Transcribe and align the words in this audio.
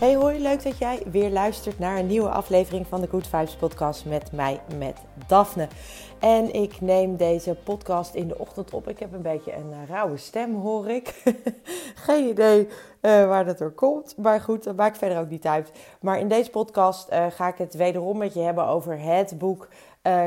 Hey 0.00 0.14
hoi, 0.14 0.38
leuk 0.38 0.62
dat 0.62 0.78
jij 0.78 1.02
weer 1.10 1.30
luistert 1.30 1.78
naar 1.78 1.98
een 1.98 2.06
nieuwe 2.06 2.28
aflevering 2.28 2.86
van 2.86 3.00
de 3.00 3.08
Good 3.08 3.26
Vibes 3.26 3.56
podcast 3.56 4.04
met 4.04 4.32
mij, 4.32 4.60
met 4.78 4.98
Daphne. 5.26 5.68
En 6.18 6.54
ik 6.54 6.80
neem 6.80 7.16
deze 7.16 7.56
podcast 7.64 8.14
in 8.14 8.28
de 8.28 8.38
ochtend 8.38 8.70
op. 8.74 8.88
Ik 8.88 8.98
heb 8.98 9.12
een 9.12 9.22
beetje 9.22 9.54
een 9.54 9.70
uh, 9.70 9.88
rauwe 9.88 10.16
stem, 10.16 10.54
hoor 10.54 10.88
ik. 10.88 11.22
Geen 12.06 12.28
idee 12.28 12.66
uh, 12.66 12.70
waar 13.02 13.44
dat 13.44 13.58
door 13.58 13.72
komt. 13.72 14.16
Maar 14.16 14.40
goed, 14.40 14.64
dat 14.64 14.76
maakt 14.76 14.98
verder 14.98 15.18
ook 15.18 15.30
niet 15.30 15.46
uit. 15.46 15.72
Maar 16.00 16.18
in 16.18 16.28
deze 16.28 16.50
podcast 16.50 17.12
uh, 17.12 17.26
ga 17.30 17.48
ik 17.48 17.58
het 17.58 17.74
wederom 17.74 18.18
met 18.18 18.34
je 18.34 18.40
hebben 18.40 18.66
over 18.66 19.00
het 19.00 19.38
boek 19.38 19.68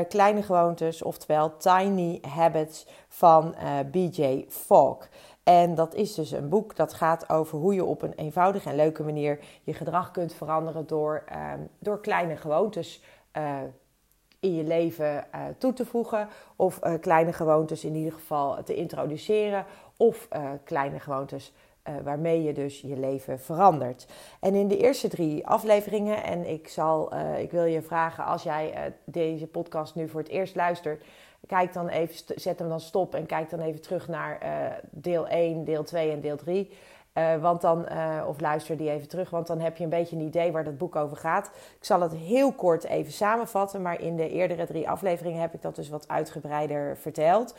Kleine 0.08 0.42
Gewoontes, 0.42 1.02
oftewel 1.02 1.56
Tiny 1.56 2.20
Habits 2.28 2.86
van 3.08 3.54
BJ 3.90 4.44
Fogg. 4.48 5.08
En 5.44 5.74
dat 5.74 5.94
is 5.94 6.14
dus 6.14 6.30
een 6.30 6.48
boek 6.48 6.76
dat 6.76 6.94
gaat 6.94 7.28
over 7.28 7.58
hoe 7.58 7.74
je 7.74 7.84
op 7.84 8.02
een 8.02 8.12
eenvoudige 8.12 8.68
en 8.68 8.76
leuke 8.76 9.02
manier 9.02 9.38
je 9.62 9.74
gedrag 9.74 10.10
kunt 10.10 10.34
veranderen 10.34 10.86
door, 10.86 11.24
uh, 11.32 11.52
door 11.78 12.00
kleine 12.00 12.36
gewoontes 12.36 13.02
uh, 13.36 13.58
in 14.40 14.54
je 14.54 14.64
leven 14.64 15.26
uh, 15.34 15.40
toe 15.58 15.72
te 15.72 15.86
voegen. 15.86 16.28
Of 16.56 16.84
uh, 16.84 16.92
kleine 17.00 17.32
gewoontes 17.32 17.84
in 17.84 17.94
ieder 17.94 18.12
geval 18.12 18.62
te 18.62 18.74
introduceren. 18.74 19.64
Of 19.96 20.28
kleine 20.64 21.00
gewoontes 21.00 21.52
waarmee 22.02 22.42
je 22.42 22.52
dus 22.52 22.80
je 22.80 22.96
leven 22.96 23.40
verandert. 23.40 24.06
En 24.40 24.54
in 24.54 24.68
de 24.68 24.76
eerste 24.76 25.08
drie 25.08 25.46
afleveringen, 25.46 26.24
en 26.24 26.48
ik, 26.48 26.68
zal, 26.68 27.14
ik 27.38 27.50
wil 27.50 27.64
je 27.64 27.82
vragen 27.82 28.24
als 28.24 28.42
jij 28.42 28.94
deze 29.04 29.46
podcast 29.46 29.94
nu 29.94 30.08
voor 30.08 30.20
het 30.20 30.28
eerst 30.28 30.54
luistert 30.54 31.04
Kijk 31.46 31.72
dan 31.72 31.88
even, 31.88 32.40
zet 32.40 32.58
hem 32.58 32.68
dan 32.68 32.80
stop 32.80 33.14
en 33.14 33.26
kijk 33.26 33.50
dan 33.50 33.60
even 33.60 33.80
terug 33.80 34.08
naar 34.08 34.38
uh, 34.42 34.76
deel 34.90 35.28
1, 35.28 35.64
deel 35.64 35.84
2 35.84 36.10
en 36.10 36.20
deel 36.20 36.36
3. 36.36 36.70
Uh, 37.14 37.34
eh, 37.34 37.40
want 37.40 37.60
dan, 37.60 37.86
uh, 37.92 38.24
of 38.26 38.40
luister 38.40 38.76
die 38.76 38.90
even 38.90 39.08
terug, 39.08 39.30
want 39.30 39.46
dan 39.46 39.60
heb 39.60 39.76
je 39.76 39.84
een 39.84 39.90
beetje 39.90 40.16
een 40.16 40.22
idee 40.22 40.52
waar 40.52 40.64
dat 40.64 40.78
boek 40.78 40.96
over 40.96 41.16
gaat. 41.16 41.46
Ik 41.78 41.84
zal 41.84 42.00
het 42.00 42.14
heel 42.14 42.52
kort 42.52 42.84
even 42.84 43.12
samenvatten, 43.12 43.82
maar 43.82 44.00
in 44.00 44.16
de 44.16 44.30
eerdere 44.30 44.66
drie 44.66 44.88
afleveringen 44.88 45.40
heb 45.40 45.54
ik 45.54 45.62
dat 45.62 45.76
dus 45.76 45.88
wat 45.88 46.08
uitgebreider 46.08 46.96
verteld. 46.96 47.54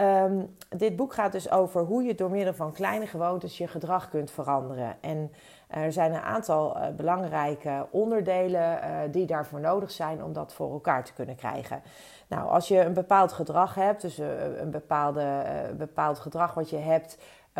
Um, 0.00 0.56
dit 0.76 0.96
boek 0.96 1.14
gaat 1.14 1.32
dus 1.32 1.50
over 1.50 1.82
hoe 1.82 2.02
je 2.02 2.14
door 2.14 2.30
middel 2.30 2.54
van 2.54 2.72
kleine 2.72 3.06
gewoontes 3.06 3.58
je 3.58 3.68
gedrag 3.68 4.08
kunt 4.08 4.30
veranderen. 4.30 4.96
En 5.00 5.32
er 5.66 5.92
zijn 5.92 6.14
een 6.14 6.20
aantal 6.20 6.76
uh, 6.76 6.88
belangrijke 6.96 7.86
onderdelen 7.90 8.78
die 9.10 9.26
daarvoor 9.26 9.60
nodig 9.60 9.90
zijn 9.90 10.24
om 10.24 10.32
dat 10.32 10.54
voor 10.54 10.72
elkaar 10.72 11.04
te 11.04 11.12
kunnen 11.12 11.36
krijgen. 11.36 11.82
Nou, 12.28 12.48
als 12.48 12.68
je 12.68 12.80
een 12.80 12.92
bepaald 12.92 13.32
gedrag 13.32 13.74
hebt, 13.74 14.00
dus 14.00 14.18
eh, 14.18 14.58
een 14.58 14.70
bepaalde, 14.70 15.44
bepaald 15.76 16.18
gedrag 16.18 16.54
wat 16.54 16.70
je 16.70 16.76
hebt, 16.76 17.18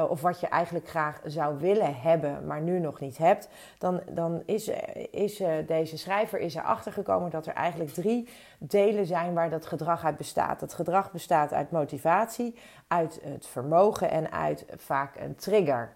of 0.08 0.20
wat 0.20 0.40
je 0.40 0.46
eigenlijk 0.46 0.88
graag 0.88 1.20
zou 1.24 1.58
willen 1.58 2.00
hebben, 2.00 2.46
maar 2.46 2.60
nu 2.60 2.78
nog 2.78 3.00
niet 3.00 3.18
hebt, 3.18 3.48
dan, 3.78 4.00
dan 4.10 4.42
is, 4.46 4.70
is 5.10 5.42
deze 5.66 5.98
schrijver 5.98 6.38
is 6.38 6.54
erachter 6.54 6.92
gekomen 6.92 7.30
dat 7.30 7.46
er 7.46 7.54
eigenlijk 7.54 7.92
drie 7.92 8.28
delen 8.58 9.06
zijn 9.06 9.34
waar 9.34 9.50
dat 9.50 9.66
gedrag 9.66 10.04
uit 10.04 10.16
bestaat. 10.16 10.60
Dat 10.60 10.74
gedrag 10.74 11.12
bestaat 11.12 11.52
uit 11.52 11.70
motivatie, 11.70 12.58
uit 12.88 13.20
het 13.22 13.46
vermogen 13.46 14.10
en 14.10 14.32
uit 14.32 14.66
vaak 14.76 15.16
een 15.16 15.34
trigger. 15.34 15.92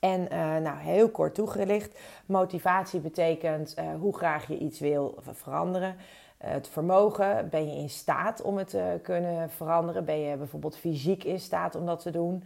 En 0.00 0.22
nou, 0.62 0.78
heel 0.78 1.10
kort 1.10 1.34
toegelicht, 1.34 1.98
motivatie 2.26 3.00
betekent 3.00 3.74
hoe 4.00 4.16
graag 4.16 4.48
je 4.48 4.58
iets 4.58 4.80
wil 4.80 5.18
veranderen. 5.32 5.96
Eh, 6.38 6.50
het 6.50 6.68
vermogen, 6.68 7.48
ben 7.48 7.66
je 7.66 7.80
in 7.80 7.90
staat 7.90 8.42
om 8.42 8.56
het 8.56 8.68
te 8.68 8.98
kunnen 9.02 9.50
veranderen? 9.50 10.04
Ben 10.04 10.18
je 10.18 10.36
bijvoorbeeld 10.36 10.78
fysiek 10.78 11.24
in 11.24 11.40
staat 11.40 11.74
om 11.74 11.86
dat 11.86 12.00
te 12.00 12.10
doen? 12.10 12.44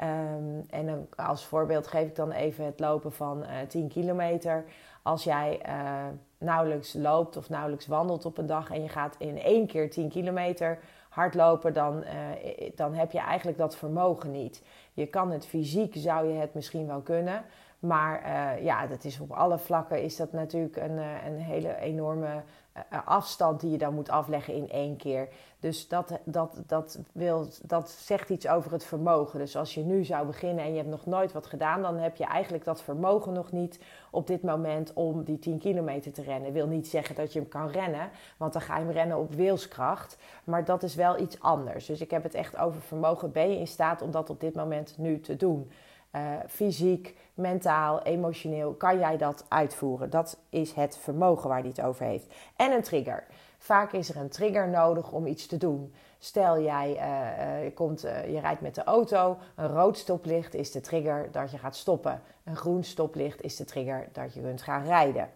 Um, 0.00 0.64
en 0.70 1.08
als 1.16 1.44
voorbeeld 1.44 1.86
geef 1.86 2.06
ik 2.06 2.16
dan 2.16 2.32
even 2.32 2.64
het 2.64 2.80
lopen 2.80 3.12
van 3.12 3.42
uh, 3.42 3.60
eh, 3.60 3.68
10 3.68 3.88
kilometer. 3.88 4.64
Als 5.02 5.24
jij 5.24 5.60
nauwelijks 6.38 6.92
loopt 6.92 7.36
of 7.36 7.48
nauwelijks 7.48 7.86
wandelt 7.86 8.24
op 8.24 8.38
een 8.38 8.46
dag 8.46 8.70
en 8.70 8.82
je 8.82 8.88
gaat 8.88 9.14
in 9.18 9.38
één 9.38 9.66
keer 9.66 9.90
10 9.90 10.08
kilometer 10.08 10.78
hardlopen, 11.14 11.72
dan, 11.72 12.04
uh, 12.04 12.70
dan 12.74 12.94
heb 12.94 13.12
je 13.12 13.18
eigenlijk 13.18 13.58
dat 13.58 13.76
vermogen 13.76 14.30
niet. 14.30 14.62
Je 14.92 15.06
kan 15.06 15.30
het 15.30 15.46
fysiek, 15.46 15.94
zou 15.96 16.28
je 16.28 16.38
het 16.38 16.54
misschien 16.54 16.86
wel 16.86 17.00
kunnen. 17.00 17.44
Maar 17.78 18.22
ja, 18.62 18.86
dat 18.86 19.04
is 19.04 19.20
op 19.20 19.30
alle 19.30 19.58
vlakken 19.58 20.02
is 20.02 20.16
dat 20.16 20.32
natuurlijk 20.32 20.76
een, 20.76 20.98
een 21.26 21.38
hele 21.38 21.76
enorme 21.76 22.26
eh, 22.26 22.40
afstand 23.04 23.60
die 23.60 23.70
je 23.70 23.78
dan 23.78 23.94
moet 23.94 24.10
afleggen 24.10 24.54
in 24.54 24.70
één 24.70 24.96
keer. 24.96 25.28
Dus 25.60 25.88
dat, 25.88 26.18
dat, 26.24 26.62
dat, 26.66 26.98
wil, 27.12 27.48
dat 27.62 27.90
zegt 27.90 28.30
iets 28.30 28.48
over 28.48 28.72
het 28.72 28.84
vermogen. 28.84 29.38
Dus 29.38 29.56
als 29.56 29.74
je 29.74 29.80
nu 29.80 30.04
zou 30.04 30.26
beginnen 30.26 30.64
en 30.64 30.70
je 30.70 30.76
hebt 30.76 30.88
nog 30.88 31.06
nooit 31.06 31.32
wat 31.32 31.46
gedaan, 31.46 31.82
dan 31.82 31.96
heb 31.96 32.16
je 32.16 32.24
eigenlijk 32.24 32.64
dat 32.64 32.82
vermogen 32.82 33.32
nog 33.32 33.52
niet 33.52 33.80
op 34.10 34.26
dit 34.26 34.42
moment 34.42 34.92
om 34.92 35.24
die 35.24 35.38
10 35.38 35.58
kilometer 35.58 36.12
te 36.12 36.22
rennen. 36.22 36.52
Wil 36.52 36.66
niet 36.66 36.88
zeggen 36.88 37.14
dat 37.14 37.32
je 37.32 37.38
hem 37.38 37.48
kan 37.48 37.68
rennen, 37.68 38.10
want 38.36 38.52
dan 38.52 38.62
ga 38.62 38.78
je 38.78 38.84
hem 38.84 38.92
rennen 38.92 39.18
op 39.18 39.34
wilskracht. 39.34 40.18
Maar 40.44 40.64
dat 40.64 40.82
is 40.82 40.94
wel 40.94 41.18
iets 41.18 41.40
anders. 41.40 41.86
Dus 41.86 42.00
ik 42.00 42.10
heb 42.10 42.22
het 42.22 42.34
echt 42.34 42.56
over 42.56 42.80
vermogen. 42.80 43.32
Ben 43.32 43.50
je 43.50 43.58
in 43.58 43.66
staat 43.66 44.02
om 44.02 44.10
dat 44.10 44.30
op 44.30 44.40
dit 44.40 44.54
moment 44.54 44.94
nu 44.98 45.20
te 45.20 45.36
doen? 45.36 45.70
Uh, 46.16 46.20
fysiek, 46.48 47.16
mentaal, 47.34 48.02
emotioneel, 48.02 48.72
kan 48.72 48.98
jij 48.98 49.16
dat 49.16 49.44
uitvoeren? 49.48 50.10
Dat 50.10 50.38
is 50.48 50.72
het 50.72 50.96
vermogen 50.96 51.48
waar 51.48 51.58
hij 51.58 51.68
het 51.68 51.80
over 51.80 52.06
heeft. 52.06 52.26
En 52.56 52.72
een 52.72 52.82
trigger. 52.82 53.24
Vaak 53.58 53.92
is 53.92 54.08
er 54.08 54.16
een 54.16 54.28
trigger 54.28 54.68
nodig 54.68 55.12
om 55.12 55.26
iets 55.26 55.46
te 55.46 55.56
doen. 55.56 55.94
Stel 56.18 56.60
jij 56.60 56.90
uh, 56.90 57.46
uh, 57.46 57.64
je, 57.64 57.72
komt, 57.72 58.00
je 58.00 58.40
rijdt 58.40 58.60
met 58.60 58.74
de 58.74 58.84
auto, 58.84 59.36
een 59.54 59.68
rood 59.68 59.98
stoplicht 59.98 60.54
is 60.54 60.70
de 60.70 60.80
trigger 60.80 61.28
dat 61.32 61.50
je 61.50 61.58
gaat 61.58 61.76
stoppen. 61.76 62.22
Een 62.44 62.56
groen 62.56 62.84
stoplicht 62.84 63.42
is 63.42 63.56
de 63.56 63.64
trigger 63.64 64.08
dat 64.12 64.34
je 64.34 64.40
kunt 64.40 64.62
gaan 64.62 64.84
rijden. 64.84 65.28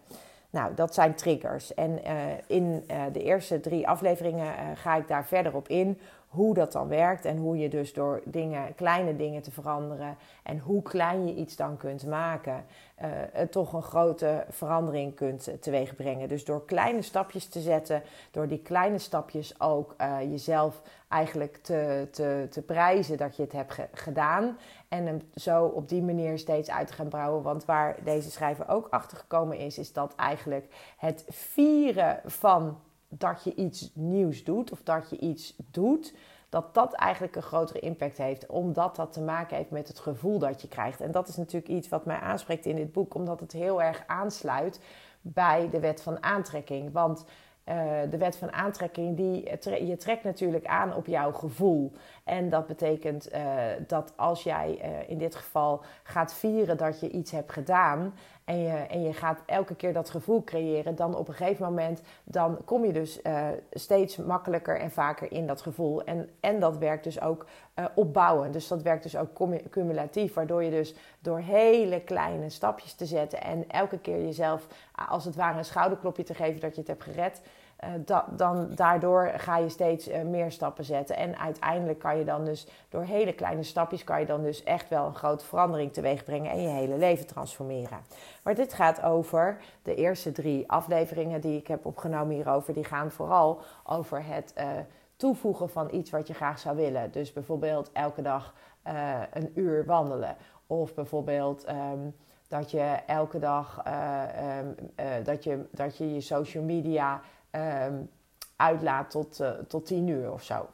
Nou, 0.49 0.73
dat 0.73 0.93
zijn 0.93 1.15
triggers. 1.15 1.73
En 1.73 2.03
in 2.47 2.83
de 3.11 3.23
eerste 3.23 3.59
drie 3.59 3.87
afleveringen 3.87 4.77
ga 4.77 4.95
ik 4.95 5.07
daar 5.07 5.25
verder 5.25 5.55
op 5.55 5.67
in 5.67 5.99
hoe 6.29 6.53
dat 6.53 6.71
dan 6.71 6.87
werkt 6.87 7.25
en 7.25 7.37
hoe 7.37 7.57
je 7.57 7.69
dus 7.69 7.93
door 7.93 8.21
dingen, 8.25 8.75
kleine 8.75 9.15
dingen 9.15 9.41
te 9.41 9.51
veranderen 9.51 10.17
en 10.43 10.59
hoe 10.59 10.81
klein 10.81 11.27
je 11.27 11.35
iets 11.35 11.55
dan 11.55 11.77
kunt 11.77 12.05
maken, 12.05 12.65
uh, 13.01 13.41
toch 13.41 13.73
een 13.73 13.81
grote 13.81 14.45
verandering 14.49 15.15
kunt 15.15 15.61
teweegbrengen. 15.61 16.27
Dus 16.27 16.45
door 16.45 16.65
kleine 16.65 17.01
stapjes 17.01 17.47
te 17.47 17.59
zetten, 17.59 18.03
door 18.31 18.47
die 18.47 18.61
kleine 18.61 18.97
stapjes 18.97 19.61
ook 19.61 19.95
uh, 20.01 20.21
jezelf 20.21 20.81
eigenlijk 21.07 21.57
te, 21.57 22.07
te, 22.11 22.47
te 22.49 22.61
prijzen 22.61 23.17
dat 23.17 23.35
je 23.35 23.43
het 23.43 23.51
hebt 23.51 23.73
ge 23.73 23.87
gedaan 23.91 24.57
en 24.87 25.05
hem 25.05 25.21
zo 25.35 25.65
op 25.65 25.89
die 25.89 26.01
manier 26.01 26.37
steeds 26.37 26.69
uit 26.69 26.87
te 26.87 26.93
gaan 26.93 27.09
brouwen. 27.09 27.43
Want 27.43 27.65
waar 27.65 27.95
deze 28.03 28.31
schrijver 28.31 28.69
ook 28.69 28.87
achter 28.89 29.17
gekomen 29.17 29.57
is, 29.57 29.77
is 29.77 29.93
dat 29.93 30.15
eigenlijk 30.15 30.65
het 30.97 31.25
vieren 31.27 32.19
van 32.25 32.77
dat 33.09 33.43
je 33.43 33.55
iets 33.55 33.91
nieuws 33.93 34.43
doet 34.43 34.71
of 34.71 34.83
dat 34.83 35.09
je 35.09 35.17
iets 35.17 35.55
doet, 35.71 36.13
dat 36.49 36.73
dat 36.73 36.93
eigenlijk 36.93 37.35
een 37.35 37.41
grotere 37.41 37.79
impact 37.79 38.17
heeft, 38.17 38.45
omdat 38.45 38.95
dat 38.95 39.13
te 39.13 39.21
maken 39.21 39.57
heeft 39.57 39.71
met 39.71 39.87
het 39.87 39.99
gevoel 39.99 40.39
dat 40.39 40.61
je 40.61 40.67
krijgt. 40.67 41.01
En 41.01 41.11
dat 41.11 41.27
is 41.27 41.35
natuurlijk 41.35 41.71
iets 41.71 41.89
wat 41.89 42.05
mij 42.05 42.19
aanspreekt 42.19 42.65
in 42.65 42.75
dit 42.75 42.91
boek, 42.91 43.13
omdat 43.13 43.39
het 43.39 43.51
heel 43.51 43.81
erg 43.81 44.03
aansluit 44.07 44.81
bij 45.21 45.69
de 45.69 45.79
wet 45.79 46.01
van 46.01 46.23
aantrekking. 46.23 46.91
Want 46.91 47.25
uh, 47.65 47.75
de 48.09 48.17
wet 48.17 48.37
van 48.37 48.51
aantrekking, 48.51 49.17
die, 49.17 49.85
je 49.87 49.97
trekt 49.97 50.23
natuurlijk 50.23 50.65
aan 50.65 50.95
op 50.95 51.05
jouw 51.05 51.31
gevoel. 51.31 51.91
En 52.29 52.49
dat 52.49 52.67
betekent 52.67 53.33
uh, 53.33 53.41
dat 53.87 54.13
als 54.15 54.43
jij 54.43 54.79
uh, 54.83 55.09
in 55.09 55.17
dit 55.17 55.35
geval 55.35 55.81
gaat 56.03 56.33
vieren 56.33 56.77
dat 56.77 56.99
je 56.99 57.09
iets 57.09 57.31
hebt 57.31 57.51
gedaan 57.51 58.13
en 58.45 58.59
je, 58.59 58.71
en 58.71 59.01
je 59.01 59.13
gaat 59.13 59.41
elke 59.45 59.75
keer 59.75 59.93
dat 59.93 60.09
gevoel 60.09 60.43
creëren, 60.43 60.95
dan 60.95 61.15
op 61.15 61.27
een 61.27 61.33
gegeven 61.33 61.65
moment 61.65 62.01
dan 62.23 62.57
kom 62.65 62.85
je 62.85 62.93
dus 62.93 63.21
uh, 63.21 63.47
steeds 63.71 64.17
makkelijker 64.17 64.79
en 64.79 64.91
vaker 64.91 65.31
in 65.31 65.47
dat 65.47 65.61
gevoel. 65.61 66.03
En, 66.03 66.29
en 66.39 66.59
dat 66.59 66.77
werkt 66.77 67.03
dus 67.03 67.21
ook 67.21 67.45
opbouwen. 67.95 68.51
Dus 68.51 68.67
dat 68.67 68.81
werkt 68.81 69.03
dus 69.03 69.17
ook 69.17 69.29
cumulatief, 69.69 70.33
waardoor 70.33 70.63
je 70.63 70.71
dus 70.71 70.95
door 71.19 71.39
hele 71.39 72.01
kleine 72.01 72.49
stapjes 72.49 72.93
te 72.93 73.05
zetten 73.05 73.41
en 73.41 73.69
elke 73.69 73.99
keer 73.99 74.21
jezelf 74.21 74.67
als 75.09 75.25
het 75.25 75.35
ware 75.35 75.57
een 75.57 75.65
schouderklopje 75.65 76.23
te 76.23 76.33
geven 76.33 76.59
dat 76.59 76.75
je 76.75 76.79
het 76.79 76.89
hebt 76.89 77.03
gered, 77.03 77.41
dan 78.35 78.75
daardoor 78.75 79.31
ga 79.35 79.57
je 79.57 79.69
steeds 79.69 80.09
meer 80.25 80.51
stappen 80.51 80.83
zetten. 80.83 81.15
En 81.17 81.37
uiteindelijk 81.37 81.99
kan 81.99 82.17
je 82.17 82.18
dan 82.25 82.45
dus 82.45 82.67
door 82.89 83.03
hele 83.03 83.33
kleine 83.33 83.63
stapjes 83.63 84.03
kan 84.03 84.19
je 84.19 84.25
dan 84.25 84.43
dus 84.43 84.63
echt 84.63 84.89
wel 84.89 85.05
een 85.05 85.15
grote 85.15 85.45
verandering 85.45 85.93
teweeg 85.93 86.23
brengen 86.23 86.51
en 86.51 86.61
je 86.61 86.67
hele 86.67 86.97
leven 86.97 87.27
transformeren. 87.27 87.99
Maar 88.43 88.55
dit 88.55 88.73
gaat 88.73 89.01
over 89.01 89.61
de 89.83 89.95
eerste 89.95 90.31
drie 90.31 90.71
afleveringen 90.71 91.41
die 91.41 91.57
ik 91.57 91.67
heb 91.67 91.85
opgenomen 91.85 92.35
hierover. 92.35 92.73
Die 92.73 92.83
gaan 92.83 93.11
vooral 93.11 93.61
over 93.83 94.25
het 94.25 94.53
uh, 94.57 94.65
toevoegen 95.15 95.69
van 95.69 95.87
iets 95.91 96.09
wat 96.09 96.27
je 96.27 96.33
graag 96.33 96.59
zou 96.59 96.75
willen. 96.75 97.11
Dus 97.11 97.33
bijvoorbeeld 97.33 97.89
elke 97.93 98.21
dag 98.21 98.53
een 99.33 99.51
uur 99.55 99.85
wandelen. 99.85 100.35
Of 100.67 100.93
bijvoorbeeld 100.93 101.69
um, 101.69 102.15
dat 102.47 102.71
je 102.71 102.97
elke 103.05 103.39
dag 103.39 103.83
um, 104.57 104.75
dat, 105.23 105.43
je, 105.43 105.65
dat 105.71 105.97
je 105.97 106.13
je 106.13 106.21
social 106.21 106.63
media 106.63 107.21
um, 107.51 108.09
uitlaat 108.55 109.11
tot, 109.11 109.39
uh, 109.41 109.49
tot 109.67 109.85
10 109.85 110.07
uur 110.07 110.31
of 110.31 110.43
zo. 110.43 110.67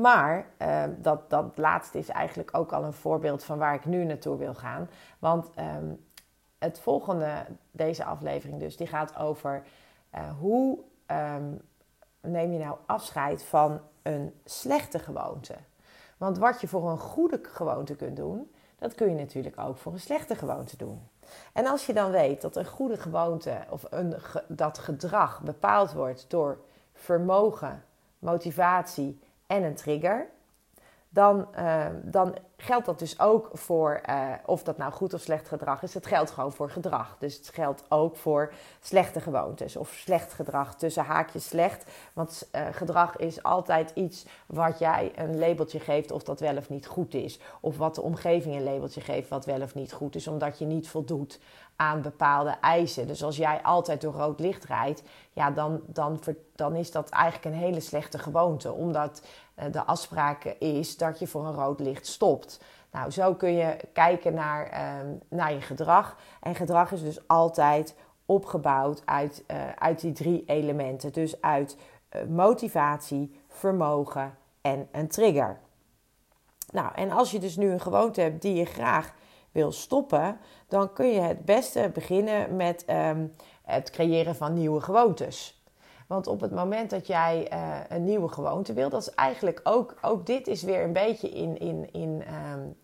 Maar 0.00 0.46
uh, 0.58 0.84
dat, 0.96 1.30
dat 1.30 1.56
laatste 1.56 1.98
is 1.98 2.08
eigenlijk 2.08 2.56
ook 2.56 2.72
al 2.72 2.84
een 2.84 2.92
voorbeeld 2.92 3.44
van 3.44 3.58
waar 3.58 3.74
ik 3.74 3.84
nu 3.84 4.04
naartoe 4.04 4.36
wil 4.36 4.54
gaan. 4.54 4.90
Want 5.18 5.50
um, 5.58 6.06
het 6.58 6.80
volgende, 6.80 7.46
deze 7.70 8.04
aflevering 8.04 8.60
dus, 8.60 8.76
die 8.76 8.86
gaat 8.86 9.16
over 9.16 9.62
uh, 10.14 10.20
hoe 10.38 10.78
um, 11.06 11.60
neem 12.20 12.52
je 12.52 12.58
nou 12.58 12.76
afscheid 12.86 13.42
van 13.42 13.80
een 14.02 14.34
slechte 14.44 14.98
gewoonte. 14.98 15.54
Want 16.16 16.38
wat 16.38 16.60
je 16.60 16.68
voor 16.68 16.90
een 16.90 16.98
goede 16.98 17.40
gewoonte 17.42 17.96
kunt 17.96 18.16
doen, 18.16 18.52
dat 18.78 18.94
kun 18.94 19.08
je 19.08 19.14
natuurlijk 19.14 19.58
ook 19.58 19.78
voor 19.78 19.92
een 19.92 20.00
slechte 20.00 20.34
gewoonte 20.34 20.76
doen. 20.76 21.08
En 21.52 21.66
als 21.66 21.86
je 21.86 21.92
dan 21.92 22.10
weet 22.10 22.40
dat 22.40 22.56
een 22.56 22.66
goede 22.66 22.96
gewoonte 22.96 23.64
of 23.70 23.84
een, 23.90 24.14
dat 24.48 24.78
gedrag 24.78 25.40
bepaald 25.42 25.92
wordt 25.92 26.30
door 26.30 26.58
vermogen, 26.92 27.84
motivatie 28.18 29.20
en 29.48 29.62
een 29.62 29.74
trigger, 29.74 30.26
dan, 31.08 31.48
uh, 31.58 31.86
dan 32.02 32.36
geldt 32.60 32.86
dat 32.86 32.98
dus 32.98 33.20
ook 33.20 33.50
voor, 33.52 34.00
uh, 34.08 34.32
of 34.44 34.62
dat 34.62 34.78
nou 34.78 34.92
goed 34.92 35.14
of 35.14 35.20
slecht 35.20 35.48
gedrag 35.48 35.82
is, 35.82 35.94
het 35.94 36.06
geldt 36.06 36.30
gewoon 36.30 36.52
voor 36.52 36.70
gedrag. 36.70 37.16
Dus 37.18 37.36
het 37.36 37.50
geldt 37.54 37.84
ook 37.88 38.16
voor 38.16 38.52
slechte 38.80 39.20
gewoontes 39.20 39.76
of 39.76 39.90
slecht 39.90 40.32
gedrag, 40.32 40.74
tussen 40.74 41.04
haakjes 41.04 41.48
slecht. 41.48 41.90
Want 42.12 42.48
uh, 42.52 42.66
gedrag 42.72 43.16
is 43.16 43.42
altijd 43.42 43.90
iets 43.94 44.26
wat 44.46 44.78
jij 44.78 45.12
een 45.16 45.38
labeltje 45.38 45.80
geeft 45.80 46.10
of 46.10 46.22
dat 46.22 46.40
wel 46.40 46.56
of 46.56 46.68
niet 46.68 46.86
goed 46.86 47.14
is. 47.14 47.40
Of 47.60 47.76
wat 47.76 47.94
de 47.94 48.02
omgeving 48.02 48.54
een 48.54 48.64
labeltje 48.64 49.00
geeft 49.00 49.28
wat 49.28 49.44
wel 49.44 49.60
of 49.60 49.74
niet 49.74 49.92
goed 49.92 50.14
is, 50.14 50.28
omdat 50.28 50.58
je 50.58 50.64
niet 50.64 50.88
voldoet 50.88 51.40
aan 51.76 52.02
bepaalde 52.02 52.56
eisen. 52.60 53.06
Dus 53.06 53.22
als 53.22 53.36
jij 53.36 53.62
altijd 53.62 54.00
door 54.00 54.14
rood 54.14 54.40
licht 54.40 54.64
rijdt, 54.64 55.02
ja, 55.32 55.50
dan, 55.50 55.80
dan, 55.86 56.20
dan 56.54 56.74
is 56.74 56.90
dat 56.90 57.08
eigenlijk 57.08 57.44
een 57.44 57.60
hele 57.60 57.80
slechte 57.80 58.18
gewoonte. 58.18 58.72
Omdat 58.72 59.22
uh, 59.58 59.64
de 59.72 59.84
afspraak 59.84 60.44
is 60.44 60.96
dat 60.96 61.18
je 61.18 61.26
voor 61.26 61.46
een 61.46 61.54
rood 61.54 61.80
licht 61.80 62.06
stopt. 62.06 62.47
Nou, 62.90 63.10
zo 63.10 63.34
kun 63.34 63.52
je 63.52 63.76
kijken 63.92 64.34
naar, 64.34 64.72
uh, 64.72 65.10
naar 65.28 65.52
je 65.52 65.60
gedrag. 65.60 66.16
En 66.40 66.54
gedrag 66.54 66.92
is 66.92 67.02
dus 67.02 67.28
altijd 67.28 67.94
opgebouwd 68.26 69.02
uit, 69.04 69.44
uh, 69.50 69.56
uit 69.78 70.00
die 70.00 70.12
drie 70.12 70.42
elementen. 70.46 71.12
Dus 71.12 71.40
uit 71.40 71.76
uh, 72.16 72.22
motivatie, 72.22 73.40
vermogen 73.48 74.36
en 74.60 74.88
een 74.92 75.08
trigger. 75.08 75.58
Nou, 76.72 76.94
en 76.94 77.10
als 77.10 77.30
je 77.30 77.38
dus 77.38 77.56
nu 77.56 77.70
een 77.70 77.80
gewoonte 77.80 78.20
hebt 78.20 78.42
die 78.42 78.54
je 78.54 78.64
graag 78.64 79.14
wil 79.52 79.72
stoppen, 79.72 80.38
dan 80.68 80.92
kun 80.92 81.06
je 81.06 81.20
het 81.20 81.44
beste 81.44 81.90
beginnen 81.94 82.56
met 82.56 82.84
um, 82.90 83.34
het 83.62 83.90
creëren 83.90 84.36
van 84.36 84.54
nieuwe 84.54 84.80
gewoontes. 84.80 85.62
Want 86.08 86.26
op 86.26 86.40
het 86.40 86.50
moment 86.50 86.90
dat 86.90 87.06
jij 87.06 87.52
uh, 87.52 87.78
een 87.88 88.04
nieuwe 88.04 88.28
gewoonte 88.28 88.72
wil, 88.72 88.88
dat 88.88 89.00
is 89.00 89.14
eigenlijk 89.14 89.60
ook, 89.62 89.94
ook 90.02 90.26
dit 90.26 90.46
is 90.46 90.62
weer 90.62 90.84
een 90.84 90.92
beetje 90.92 91.28
in, 91.28 91.58
in, 91.58 91.92
in 91.92 92.22
um, 92.52 92.76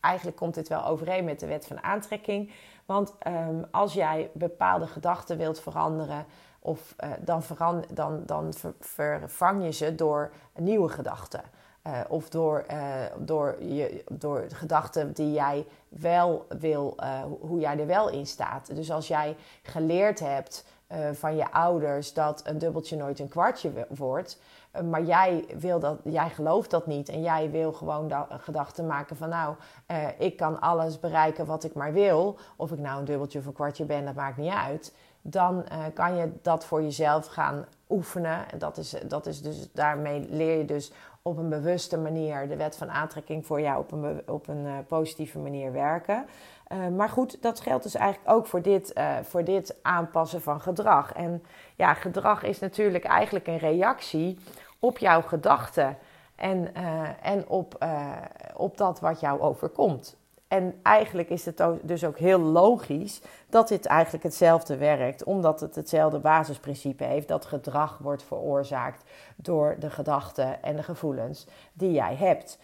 eigenlijk 0.00 0.36
komt 0.36 0.54
dit 0.54 0.68
wel 0.68 0.84
overeen 0.84 1.24
met 1.24 1.40
de 1.40 1.46
wet 1.46 1.66
van 1.66 1.82
aantrekking. 1.82 2.52
Want 2.86 3.14
um, 3.26 3.64
als 3.70 3.92
jij 3.92 4.30
bepaalde 4.34 4.86
gedachten 4.86 5.38
wilt 5.38 5.60
veranderen, 5.60 6.26
of, 6.58 6.94
uh, 7.04 7.10
dan, 7.56 7.84
dan, 7.92 8.22
dan 8.26 8.52
ver, 8.52 8.74
vervang 8.80 9.64
je 9.64 9.72
ze 9.72 9.94
door 9.94 10.32
nieuwe 10.56 10.88
gedachten. 10.88 11.42
Uh, 11.86 12.00
of 12.08 12.28
door, 12.28 12.64
uh, 12.70 13.02
door, 13.18 13.62
je, 13.62 14.04
door 14.12 14.44
gedachten 14.52 15.12
die 15.12 15.32
jij 15.32 15.66
wel 15.88 16.46
wil, 16.58 16.96
hoe 17.40 17.60
jij 17.60 17.78
er 17.78 17.86
wel 17.86 18.10
in 18.10 18.26
staat. 18.26 18.74
Dus 18.74 18.90
als 18.90 19.08
jij 19.08 19.36
geleerd 19.62 20.20
hebt 20.20 20.64
van 21.12 21.36
je 21.36 21.50
ouders 21.52 22.12
dat 22.12 22.42
een 22.44 22.58
dubbeltje 22.58 22.96
nooit 22.96 23.18
een 23.18 23.28
kwartje 23.28 23.86
wordt, 23.88 24.40
maar 24.84 25.02
jij, 25.02 25.44
wil 25.58 25.78
dat, 25.80 25.98
jij 26.04 26.30
gelooft 26.30 26.70
dat 26.70 26.86
niet 26.86 27.08
en 27.08 27.22
jij 27.22 27.50
wil 27.50 27.72
gewoon 27.72 28.12
gedachten 28.28 28.86
maken 28.86 29.16
van 29.16 29.28
nou, 29.28 29.54
ik 30.18 30.36
kan 30.36 30.60
alles 30.60 31.00
bereiken 31.00 31.46
wat 31.46 31.64
ik 31.64 31.74
maar 31.74 31.92
wil, 31.92 32.38
of 32.56 32.72
ik 32.72 32.78
nou 32.78 32.98
een 32.98 33.04
dubbeltje 33.04 33.38
of 33.38 33.46
een 33.46 33.52
kwartje 33.52 33.84
ben, 33.84 34.04
dat 34.04 34.14
maakt 34.14 34.36
niet 34.36 34.52
uit. 34.52 34.94
Dan 35.22 35.64
kan 35.94 36.16
je 36.16 36.32
dat 36.42 36.64
voor 36.64 36.82
jezelf 36.82 37.26
gaan 37.26 37.66
oefenen. 37.88 38.50
En 38.50 38.58
dat 38.58 38.76
is, 38.76 38.94
dat 39.06 39.26
is 39.26 39.42
dus, 39.42 39.72
daarmee 39.72 40.26
leer 40.30 40.58
je 40.58 40.64
dus 40.64 40.92
op 41.22 41.36
een 41.36 41.48
bewuste 41.48 41.98
manier 41.98 42.48
de 42.48 42.56
wet 42.56 42.76
van 42.76 42.90
aantrekking 42.90 43.46
voor 43.46 43.60
jou 43.60 43.78
op 43.78 43.92
een, 43.92 44.22
op 44.26 44.48
een 44.48 44.84
positieve 44.86 45.38
manier 45.38 45.72
werken. 45.72 46.26
Uh, 46.72 46.88
maar 46.88 47.08
goed, 47.08 47.42
dat 47.42 47.60
geldt 47.60 47.82
dus 47.82 47.94
eigenlijk 47.94 48.36
ook 48.36 48.46
voor 48.46 48.62
dit, 48.62 48.92
uh, 48.98 49.16
voor 49.22 49.44
dit 49.44 49.76
aanpassen 49.82 50.42
van 50.42 50.60
gedrag. 50.60 51.12
En 51.12 51.42
ja, 51.76 51.94
gedrag 51.94 52.42
is 52.42 52.58
natuurlijk 52.58 53.04
eigenlijk 53.04 53.46
een 53.46 53.58
reactie 53.58 54.38
op 54.78 54.98
jouw 54.98 55.22
gedachten 55.22 55.98
en, 56.36 56.74
en 57.22 57.48
op, 57.48 57.86
op 58.56 58.76
dat 58.76 59.00
wat 59.00 59.20
jou 59.20 59.40
overkomt. 59.40 60.16
En 60.48 60.80
eigenlijk 60.82 61.28
is 61.28 61.44
het 61.44 61.62
dus 61.82 62.04
ook 62.04 62.18
heel 62.18 62.38
logisch 62.38 63.22
dat 63.48 63.68
dit 63.68 63.86
eigenlijk 63.86 64.24
hetzelfde 64.24 64.76
werkt, 64.76 65.24
omdat 65.24 65.60
het 65.60 65.74
hetzelfde 65.74 66.18
basisprincipe 66.18 67.04
heeft 67.04 67.28
dat 67.28 67.44
gedrag 67.44 67.98
wordt 67.98 68.22
veroorzaakt 68.22 69.02
door 69.36 69.76
de 69.78 69.90
gedachten 69.90 70.62
en 70.62 70.76
de 70.76 70.82
gevoelens 70.82 71.46
die 71.72 71.92
jij 71.92 72.14
hebt. 72.14 72.58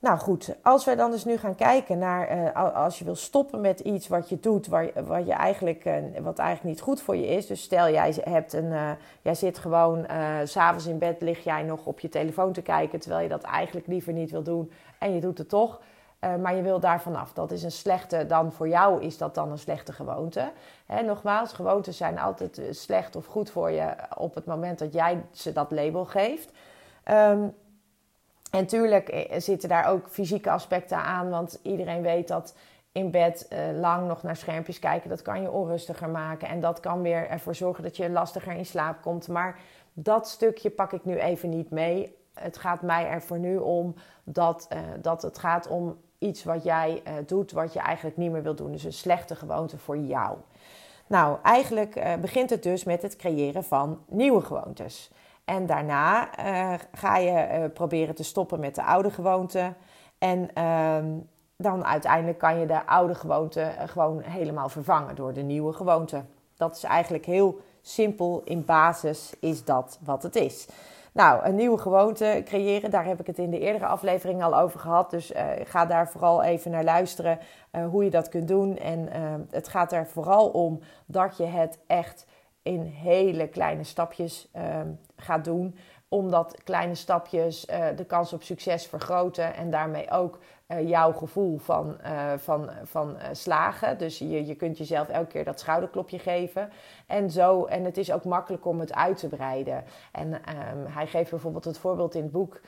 Nou 0.00 0.18
goed, 0.18 0.54
als 0.62 0.84
we 0.84 0.96
dan 0.96 1.10
dus 1.10 1.24
nu 1.24 1.36
gaan 1.36 1.54
kijken 1.54 1.98
naar 1.98 2.36
uh, 2.36 2.74
als 2.74 2.98
je 2.98 3.04
wil 3.04 3.14
stoppen 3.14 3.60
met 3.60 3.80
iets 3.80 4.08
wat 4.08 4.28
je 4.28 4.40
doet, 4.40 4.66
waar, 4.66 4.90
wat, 5.04 5.26
je 5.26 5.32
eigenlijk, 5.32 5.84
uh, 5.84 5.94
wat 6.20 6.38
eigenlijk 6.38 6.74
niet 6.74 6.84
goed 6.84 7.00
voor 7.00 7.16
je 7.16 7.26
is. 7.26 7.46
Dus 7.46 7.62
stel 7.62 7.90
jij, 7.90 8.14
hebt 8.24 8.52
een, 8.52 8.64
uh, 8.64 8.90
jij 9.22 9.34
zit 9.34 9.58
gewoon 9.58 10.06
s 10.44 10.50
s'avonds 10.50 10.86
in 10.86 10.98
bed, 10.98 11.20
lig 11.20 11.44
jij 11.44 11.62
nog 11.62 11.86
op 11.86 12.00
je 12.00 12.08
telefoon 12.08 12.52
te 12.52 12.62
kijken, 12.62 13.00
terwijl 13.00 13.22
je 13.22 13.28
dat 13.28 13.42
eigenlijk 13.42 13.86
liever 13.86 14.12
niet 14.12 14.30
wil 14.30 14.42
doen 14.42 14.72
en 14.98 15.14
je 15.14 15.20
doet 15.20 15.38
het 15.38 15.48
toch. 15.48 15.80
Maar 16.40 16.54
je 16.54 16.62
wil 16.62 16.80
daar 16.80 17.00
vanaf. 17.00 17.32
Dat 17.32 17.50
is 17.50 17.62
een 17.62 17.72
slechte, 17.72 18.26
dan 18.26 18.52
voor 18.52 18.68
jou 18.68 19.02
is 19.02 19.18
dat 19.18 19.34
dan 19.34 19.50
een 19.50 19.58
slechte 19.58 19.92
gewoonte. 19.92 20.50
Hè, 20.86 21.02
nogmaals, 21.02 21.52
gewoontes 21.52 21.96
zijn 21.96 22.18
altijd 22.18 22.58
eh, 22.58 22.64
slecht 22.70 23.16
of 23.16 23.26
goed 23.26 23.50
voor 23.50 23.70
je 23.70 23.94
op 24.16 24.34
het 24.34 24.44
moment 24.46 24.78
dat 24.78 24.92
jij 24.92 25.22
ze 25.32 25.52
dat 25.52 25.70
label 25.70 26.04
geeft. 26.04 26.52
Um, 27.10 27.54
en 28.50 28.66
tuurlijk 28.66 29.08
eh, 29.08 29.40
zitten 29.40 29.68
daar 29.68 29.88
ook 29.88 30.08
fysieke 30.08 30.50
aspecten 30.50 30.96
aan, 30.96 31.30
want 31.30 31.58
iedereen 31.62 32.02
weet 32.02 32.28
dat 32.28 32.54
in 32.92 33.10
bed 33.10 33.48
uh, 33.52 33.80
lang 33.80 34.08
nog 34.08 34.22
naar 34.22 34.36
schermpjes 34.36 34.78
kijken, 34.78 35.08
dat 35.08 35.22
kan 35.22 35.42
je 35.42 35.50
onrustiger 35.50 36.08
maken. 36.08 36.48
En 36.48 36.60
dat 36.60 36.80
kan 36.80 37.02
weer 37.02 37.28
ervoor 37.28 37.54
zorgen 37.54 37.82
dat 37.82 37.96
je 37.96 38.10
lastiger 38.10 38.52
in 38.52 38.66
slaap 38.66 39.02
komt. 39.02 39.28
Maar 39.28 39.58
dat 39.92 40.28
stukje 40.28 40.70
pak 40.70 40.92
ik 40.92 41.04
nu 41.04 41.18
even 41.18 41.48
niet 41.48 41.70
mee. 41.70 42.16
Het 42.34 42.58
gaat 42.58 42.82
mij 42.82 43.08
er 43.08 43.22
voor 43.22 43.38
nu 43.38 43.56
om 43.56 43.94
dat, 44.24 44.68
uh, 44.72 44.78
dat 45.02 45.22
het 45.22 45.38
gaat 45.38 45.68
om 45.68 45.98
iets 46.18 46.44
wat 46.44 46.64
jij 46.64 47.02
doet 47.26 47.52
wat 47.52 47.72
je 47.72 47.80
eigenlijk 47.80 48.16
niet 48.16 48.30
meer 48.30 48.42
wil 48.42 48.54
doen. 48.54 48.72
Dus 48.72 48.84
een 48.84 48.92
slechte 48.92 49.34
gewoonte 49.34 49.78
voor 49.78 49.98
jou. 49.98 50.36
Nou, 51.06 51.38
eigenlijk 51.42 52.18
begint 52.20 52.50
het 52.50 52.62
dus 52.62 52.84
met 52.84 53.02
het 53.02 53.16
creëren 53.16 53.64
van 53.64 54.04
nieuwe 54.08 54.40
gewoontes. 54.40 55.10
En 55.44 55.66
daarna 55.66 56.28
uh, 56.38 56.78
ga 56.92 57.16
je 57.16 57.70
proberen 57.74 58.14
te 58.14 58.24
stoppen 58.24 58.60
met 58.60 58.74
de 58.74 58.82
oude 58.82 59.10
gewoonte. 59.10 59.72
En 60.18 60.54
ehm, 60.54 61.06
dan 61.56 61.84
uiteindelijk 61.84 62.38
kan 62.38 62.58
je 62.58 62.66
de 62.66 62.86
oude 62.86 63.14
gewoonte 63.14 63.72
gewoon 63.86 64.20
helemaal 64.20 64.68
vervangen 64.68 65.14
door 65.14 65.32
de 65.32 65.42
nieuwe 65.42 65.72
gewoonte. 65.72 66.22
Dat 66.56 66.76
is 66.76 66.82
eigenlijk 66.82 67.26
heel 67.26 67.60
simpel. 67.82 68.42
In 68.44 68.64
basis 68.64 69.32
is 69.40 69.64
dat 69.64 69.98
wat 70.04 70.22
het 70.22 70.36
is. 70.36 70.68
Nou, 71.12 71.44
een 71.44 71.54
nieuwe 71.54 71.78
gewoonte 71.78 72.42
creëren, 72.44 72.90
daar 72.90 73.04
heb 73.04 73.20
ik 73.20 73.26
het 73.26 73.38
in 73.38 73.50
de 73.50 73.58
eerdere 73.58 73.86
aflevering 73.86 74.42
al 74.42 74.58
over 74.58 74.80
gehad. 74.80 75.10
Dus 75.10 75.32
ga 75.64 75.86
daar 75.86 76.08
vooral 76.08 76.42
even 76.42 76.70
naar 76.70 76.84
luisteren 76.84 77.38
hoe 77.90 78.04
je 78.04 78.10
dat 78.10 78.28
kunt 78.28 78.48
doen. 78.48 78.76
En 78.76 79.08
het 79.50 79.68
gaat 79.68 79.92
er 79.92 80.06
vooral 80.06 80.48
om 80.48 80.80
dat 81.06 81.36
je 81.36 81.44
het 81.44 81.78
echt 81.86 82.26
in 82.70 82.82
hele 82.82 83.48
kleine 83.48 83.84
stapjes 83.84 84.48
gaat 85.16 85.44
doen. 85.44 85.76
omdat 86.08 86.62
kleine 86.64 86.94
stapjes 86.94 87.66
de 87.96 88.04
kans 88.06 88.32
op 88.32 88.42
succes 88.42 88.86
vergroten 88.86 89.54
en 89.54 89.70
daarmee 89.70 90.10
ook 90.10 90.38
jouw 90.84 91.12
gevoel 91.12 91.58
van, 91.58 91.96
van, 92.36 92.70
van 92.84 93.16
slagen. 93.32 93.98
Dus 93.98 94.18
je, 94.18 94.46
je 94.46 94.54
kunt 94.54 94.78
jezelf 94.78 95.08
elke 95.08 95.26
keer 95.26 95.44
dat 95.44 95.60
schouderklopje 95.60 96.18
geven. 96.18 96.70
En, 97.06 97.30
zo, 97.30 97.64
en 97.64 97.84
het 97.84 97.96
is 97.96 98.12
ook 98.12 98.24
makkelijk 98.24 98.66
om 98.66 98.80
het 98.80 98.94
uit 98.94 99.16
te 99.16 99.28
breiden. 99.28 99.84
En 100.12 100.44
ehm, 100.44 100.84
hij 100.86 101.06
geeft 101.06 101.30
bijvoorbeeld 101.30 101.64
het 101.64 101.78
voorbeeld 101.78 102.14
in 102.14 102.22
het 102.22 102.32
boek 102.32 102.60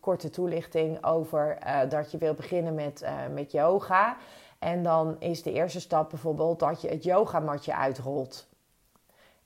korte 0.00 0.30
toelichting 0.30 1.04
over 1.04 1.58
dat 1.88 2.10
je 2.10 2.18
wil 2.18 2.34
beginnen 2.34 2.74
met, 2.74 3.06
met 3.32 3.52
yoga. 3.52 4.16
En 4.58 4.82
dan 4.82 5.16
is 5.18 5.42
de 5.42 5.52
eerste 5.52 5.80
stap 5.80 6.10
bijvoorbeeld 6.10 6.58
dat 6.58 6.80
je 6.80 6.88
het 6.88 7.04
yogamatje 7.04 7.74
uitrolt. 7.74 8.46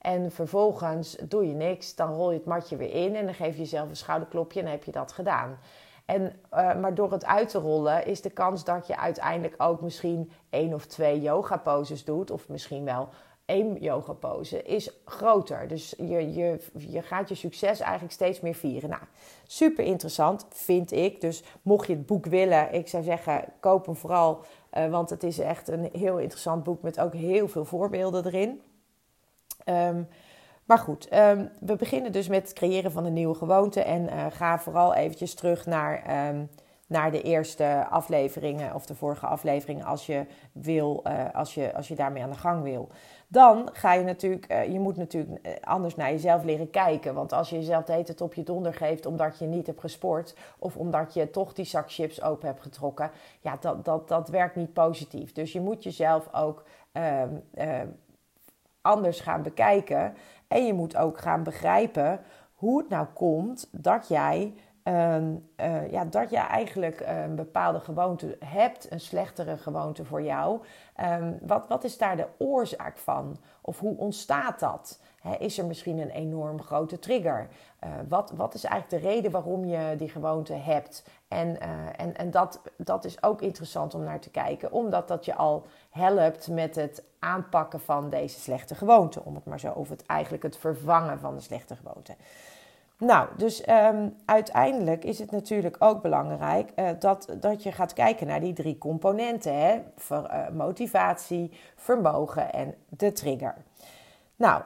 En 0.01 0.33
vervolgens 0.33 1.17
doe 1.23 1.47
je 1.47 1.55
niks, 1.55 1.95
dan 1.95 2.15
rol 2.15 2.31
je 2.31 2.37
het 2.37 2.47
matje 2.47 2.77
weer 2.77 2.95
in 2.95 3.17
en 3.17 3.25
dan 3.25 3.35
geef 3.35 3.55
je 3.55 3.61
jezelf 3.61 3.89
een 3.89 3.97
schouderklopje 3.97 4.61
en 4.61 4.67
heb 4.67 4.85
je 4.85 4.93
dat 4.93 5.13
gedaan. 5.13 5.59
En, 6.05 6.23
uh, 6.23 6.75
maar 6.75 6.95
door 6.95 7.13
het 7.13 7.25
uit 7.25 7.49
te 7.49 7.59
rollen 7.59 8.07
is 8.07 8.21
de 8.21 8.31
kans 8.31 8.65
dat 8.65 8.87
je 8.87 8.97
uiteindelijk 8.97 9.55
ook 9.63 9.81
misschien 9.81 10.31
één 10.51 10.75
of 10.75 10.87
twee 10.87 11.21
yoga 11.21 11.57
poses 11.57 12.05
doet, 12.05 12.31
of 12.31 12.49
misschien 12.49 12.85
wel 12.85 13.09
één 13.45 13.77
yoga 13.81 14.13
pose 14.13 14.63
is 14.63 14.91
groter. 15.05 15.69
Dus 15.69 15.95
je, 15.99 16.35
je, 16.35 16.61
je 16.79 17.03
gaat 17.03 17.29
je 17.29 17.35
succes 17.35 17.81
eigenlijk 17.81 18.13
steeds 18.13 18.41
meer 18.41 18.55
vieren. 18.55 18.91
Nou, 18.91 19.03
super 19.47 19.85
interessant 19.85 20.47
vind 20.49 20.93
ik. 20.93 21.21
Dus 21.21 21.43
mocht 21.63 21.87
je 21.87 21.93
het 21.93 22.07
boek 22.07 22.27
willen, 22.27 22.73
ik 22.73 22.89
zou 22.89 23.03
zeggen, 23.03 23.45
koop 23.61 23.87
hem 23.87 23.97
vooral. 23.97 24.45
Uh, 24.73 24.91
want 24.91 25.11
het 25.11 25.23
is 25.23 25.39
echt 25.39 25.69
een 25.69 25.89
heel 25.93 26.19
interessant 26.19 26.63
boek 26.63 26.83
met 26.83 27.01
ook 27.01 27.15
heel 27.15 27.49
veel 27.49 27.65
voorbeelden 27.65 28.27
erin. 28.27 28.61
Um, 29.71 30.09
maar 30.65 30.79
goed, 30.79 31.15
um, 31.15 31.51
we 31.61 31.77
beginnen 31.77 32.13
dus 32.13 32.29
met 32.29 32.43
het 32.43 32.53
creëren 32.53 32.93
van 32.93 33.05
een 33.05 33.13
nieuwe 33.13 33.35
gewoonte. 33.35 33.83
En 33.83 34.03
uh, 34.03 34.27
ga 34.31 34.59
vooral 34.59 34.95
eventjes 34.95 35.35
terug 35.35 35.67
naar... 35.67 36.29
Um, 36.29 36.49
naar 36.91 37.11
de 37.11 37.23
eerste 37.23 37.87
afleveringen 37.91 38.75
of 38.75 38.87
de 38.87 38.95
vorige 38.95 39.27
afleveringen 39.27 39.85
als 39.85 40.07
je 40.07 40.27
wil, 40.53 41.05
uh, 41.07 41.25
als, 41.33 41.55
je, 41.55 41.75
als 41.75 41.89
je 41.89 41.95
daarmee 41.95 42.23
aan 42.23 42.31
de 42.31 42.37
gang 42.37 42.63
wil. 42.63 42.89
Dan 43.29 43.69
ga 43.73 43.93
je 43.93 44.05
natuurlijk, 44.05 44.53
uh, 44.53 44.73
je 44.73 44.79
moet 44.79 44.97
natuurlijk 44.97 45.47
eh, 45.47 45.53
anders 45.61 45.97
naar 45.97 46.11
jezelf 46.11 46.45
leren 46.45 46.71
kijken. 46.71 47.15
Want 47.15 47.33
als 47.33 47.51
je 47.51 47.57
jezelf 47.57 47.85
de 47.85 47.93
hele 47.93 48.15
op 48.19 48.35
je 48.35 48.43
donder 48.43 48.75
geeft 48.75 49.07
omdat 49.07 49.39
je 49.39 49.47
niet 49.47 49.67
hebt 49.67 49.81
gesport 49.81 50.37
of 50.59 50.77
omdat 50.77 51.15
je 51.15 51.31
toch 51.31 51.53
die 51.53 51.65
zak 51.65 51.93
chips 51.93 52.23
open 52.23 52.47
hebt 52.47 52.63
getrokken, 52.63 53.11
ja, 53.41 53.57
dat, 53.61 53.85
dat, 53.85 54.09
dat 54.09 54.29
werkt 54.29 54.57
niet 54.57 54.73
positief. 54.73 55.33
Dus 55.33 55.53
je 55.53 55.61
moet 55.61 55.83
jezelf 55.83 56.35
ook 56.35 56.65
anders 58.83 59.21
gaan 59.21 59.43
bekijken. 59.43 60.15
En 60.49 60.67
je 60.67 60.75
moet 60.75 60.97
ook 60.97 61.19
gaan 61.19 61.43
begrijpen 61.43 62.21
hoe 62.55 62.79
het 62.79 62.89
nou 62.89 63.07
komt 63.07 63.69
dat 63.73 64.09
jij 64.09 64.55
Ehm, 64.83 65.35
eh, 65.57 65.91
ja, 65.91 66.05
dat 66.05 66.31
je 66.31 66.37
eigenlijk 66.37 67.01
een 67.07 67.35
bepaalde 67.35 67.81
gewoonte 67.81 68.37
hebt, 68.45 68.93
een 68.93 69.01
slechtere 69.01 69.57
gewoonte 69.57 70.05
voor 70.05 70.23
jou. 70.23 70.61
Um, 71.01 71.39
wat, 71.43 71.69
wat 71.69 71.85
is 71.85 71.99
daar 71.99 72.17
de 72.17 72.27
oorzaak 72.39 72.99
van? 72.99 73.37
Of 73.61 73.79
hoe 73.79 73.97
ontstaat 73.97 74.61
dat? 74.61 75.01
Is 75.39 75.59
er 75.59 75.67
misschien 75.67 75.99
een 75.99 76.11
enorm 76.11 76.63
grote 76.63 76.99
trigger? 76.99 77.49
Uh, 77.85 77.91
wat, 78.09 78.33
wat 78.37 78.55
is 78.55 78.65
eigenlijk 78.65 79.03
de 79.03 79.09
reden 79.09 79.31
waarom 79.31 79.65
je 79.65 79.97
die 79.97 80.09
gewoonte 80.09 80.53
hebt? 80.53 81.05
En, 81.29 81.49
uh, 81.49 81.57
en, 81.97 82.17
en 82.17 82.31
dat, 82.31 82.61
dat 82.77 83.05
is 83.05 83.23
ook 83.23 83.43
interessant 83.43 83.95
om 83.95 84.03
naar 84.03 84.21
te 84.21 84.31
kijken, 84.31 84.73
omdat 84.73 85.09
dat 85.09 85.25
je 85.25 85.35
al 85.35 85.67
helpt 85.91 86.49
met 86.49 86.75
het 86.75 87.03
aanpakken 87.19 87.81
van 87.81 88.11
deze 88.11 88.41
slechte 88.41 88.75
gewoonte, 88.75 89.25
om 89.25 89.35
het 89.35 89.45
maar 89.45 89.61
zo, 89.61 89.73
of 89.73 89.89
het 89.89 90.07
eigenlijk 90.07 90.43
het 90.43 90.57
vervangen 90.57 91.19
van 91.19 91.35
de 91.35 91.41
slechte 91.41 91.77
gewoonte. 91.77 92.15
Nou, 92.99 93.29
dus 93.37 93.69
um, 93.69 94.17
uiteindelijk 94.25 95.05
is 95.05 95.19
het 95.19 95.31
natuurlijk 95.31 95.77
ook 95.79 96.03
belangrijk 96.03 96.73
uh, 96.77 96.89
dat, 96.99 97.37
dat 97.41 97.63
je 97.63 97.73
gaat 97.73 97.93
kijken 97.93 98.27
naar 98.27 98.41
die 98.41 98.53
drie 98.53 98.79
componenten: 98.79 99.55
hè? 99.59 99.81
Motivatie, 100.53 101.53
vermogen 101.77 102.53
en 102.53 102.75
de 102.89 103.13
trigger. 103.13 103.55
Nou, 104.37 104.63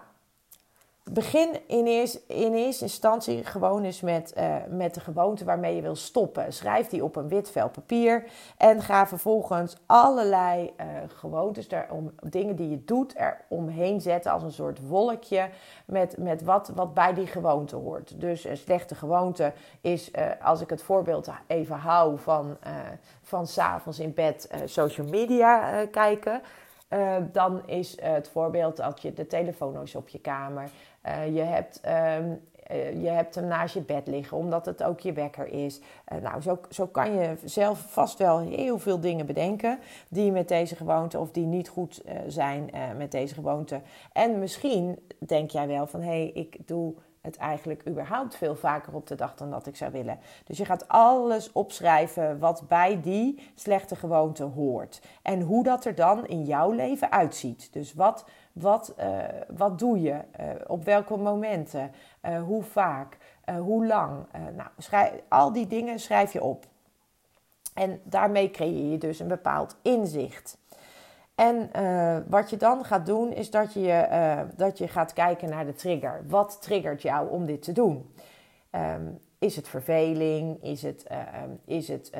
begin 1.11 1.61
in 1.66 1.87
eerste, 1.87 2.20
in 2.26 2.54
eerste 2.54 2.84
instantie 2.84 3.44
gewoon 3.44 3.84
eens 3.84 4.00
met, 4.00 4.34
uh, 4.38 4.56
met 4.68 4.94
de 4.94 5.00
gewoonte 5.00 5.44
waarmee 5.44 5.76
je 5.76 5.82
wil 5.82 5.96
stoppen. 5.96 6.52
Schrijf 6.52 6.88
die 6.88 7.04
op 7.04 7.16
een 7.16 7.28
wit 7.28 7.50
vel 7.50 7.68
papier 7.68 8.25
en 8.56 8.82
ga 8.82 9.06
vervolgens 9.06 9.76
allerlei 9.87 10.73
uh, 10.80 10.87
gewoontes, 11.06 11.68
om 11.90 12.12
dingen 12.23 12.56
die 12.56 12.70
je 12.70 12.84
doet, 12.84 13.18
er 13.18 13.40
omheen 13.49 14.00
zetten 14.00 14.32
als 14.32 14.42
een 14.42 14.52
soort 14.52 14.87
wolkje 14.87 15.49
met, 15.87 16.18
met 16.18 16.42
wat, 16.42 16.73
wat 16.75 16.94
bij 16.94 17.14
die 17.14 17.26
gewoonte 17.26 17.76
hoort. 17.76 18.20
Dus 18.20 18.44
een 18.44 18.56
slechte 18.56 18.94
gewoonte 18.94 19.52
is, 19.80 20.11
uh, 20.11 20.26
als 20.42 20.61
ik 20.61 20.70
het 20.70 20.82
voorbeeld 20.82 21.28
even 21.46 21.76
hou 21.76 22.18
van, 22.18 22.56
van 23.23 23.46
s'avonds 23.46 23.99
in 23.99 24.14
bed 24.14 24.50
social 24.64 25.06
media 25.06 25.84
kijken. 25.87 26.42
Dan 27.32 27.62
is 27.66 28.00
het 28.00 28.28
voorbeeld 28.28 28.76
dat 28.76 29.02
je 29.02 29.12
de 29.12 29.26
telefoon 29.26 29.82
is 29.82 29.94
op 29.94 30.08
je 30.08 30.20
kamer. 30.20 30.70
Uh, 31.06 31.34
je, 31.34 31.40
hebt, 31.40 31.80
um, 32.18 32.40
uh, 32.73 33.02
je 33.02 33.08
hebt 33.08 33.34
hem 33.34 33.46
naast 33.46 33.75
je 33.75 33.80
bed 33.80 34.06
liggen, 34.06 34.37
omdat 34.37 34.66
het 34.66 34.82
ook 34.82 35.00
je 35.00 35.12
wekker 35.12 35.46
is. 35.46 35.80
nou, 36.23 36.40
zo, 36.40 36.58
zo 36.70 36.87
kan 36.87 37.14
je 37.14 37.37
zelf 37.44 37.78
vast 37.78 38.18
wel 38.18 38.38
heel 38.38 38.78
veel 38.78 39.00
dingen 39.00 39.26
bedenken 39.26 39.78
die 40.08 40.32
met 40.32 40.49
deze 40.49 40.76
gewoonte 40.76 41.18
of 41.18 41.30
die 41.30 41.46
niet 41.46 41.68
goed 41.68 42.02
zijn 42.26 42.70
met 42.96 43.11
deze 43.11 43.34
gewoonte. 43.34 43.80
En 44.12 44.38
misschien 44.38 44.99
denk 45.18 45.50
jij 45.50 45.66
wel 45.66 45.87
van 45.87 46.00
hé, 46.00 46.06
hey, 46.06 46.30
ik 46.34 46.56
doe 46.66 46.94
het 47.24 47.36
eigenlijk 47.36 47.88
überhaupt 47.88 48.36
veel 48.36 48.56
vaker 48.56 48.94
op 48.94 49.06
de 49.06 49.14
dag 49.14 49.34
dan 49.34 49.50
dat 49.50 49.66
ik 49.66 49.76
zou 49.76 49.92
willen. 49.92 50.18
Dus 50.44 50.58
je 50.58 50.64
gaat 50.64 50.88
alles 50.88 51.52
opschrijven 51.52 52.38
wat 52.38 52.64
bij 52.68 53.00
die 53.00 53.50
slechte 53.54 53.96
gewoonte 53.96 54.42
hoort. 54.42 55.02
En 55.22 55.40
hoe 55.40 55.64
dat 55.64 55.84
er 55.84 55.94
dan 55.94 56.26
in 56.26 56.44
jouw 56.44 56.70
leven 56.70 57.10
uitziet. 57.10 57.72
Dus 57.72 57.94
wat, 57.94 58.24
wat, 58.52 58.94
uh, 58.98 59.18
wat 59.56 59.78
doe 59.78 60.00
je? 60.00 60.10
Uh, 60.10 60.46
op 60.66 60.84
welke 60.84 61.16
momenten? 61.16 61.90
Uh, 62.22 62.42
hoe 62.42 62.62
vaak? 62.62 63.16
hoe 63.58 63.86
lang? 63.86 64.26
nou, 64.56 64.68
schrijf, 64.78 65.12
al 65.28 65.52
die 65.52 65.66
dingen 65.66 65.98
schrijf 65.98 66.32
je 66.32 66.42
op. 66.42 66.66
En 67.74 68.00
daarmee 68.04 68.50
creëer 68.50 68.90
je 68.90 68.98
dus 68.98 69.18
een 69.18 69.28
bepaald 69.28 69.76
inzicht. 69.82 70.58
En 71.34 71.70
uh, 71.76 72.16
wat 72.28 72.50
je 72.50 72.56
dan 72.56 72.84
gaat 72.84 73.06
doen, 73.06 73.32
is 73.32 73.50
dat 73.50 73.72
je, 73.72 74.08
uh, 74.10 74.40
dat 74.56 74.78
je 74.78 74.88
gaat 74.88 75.12
kijken 75.12 75.48
naar 75.48 75.66
de 75.66 75.74
trigger. 75.74 76.24
Wat 76.28 76.62
triggert 76.62 77.02
jou 77.02 77.30
om 77.30 77.46
dit 77.46 77.62
te 77.62 77.72
doen? 77.72 78.14
Um, 78.70 79.18
is 79.38 79.56
het 79.56 79.68
verveling? 79.68 80.62
Is 80.62 80.82
het, 80.82 81.06
uh, 81.10 81.18
is 81.64 81.88
het 81.88 82.10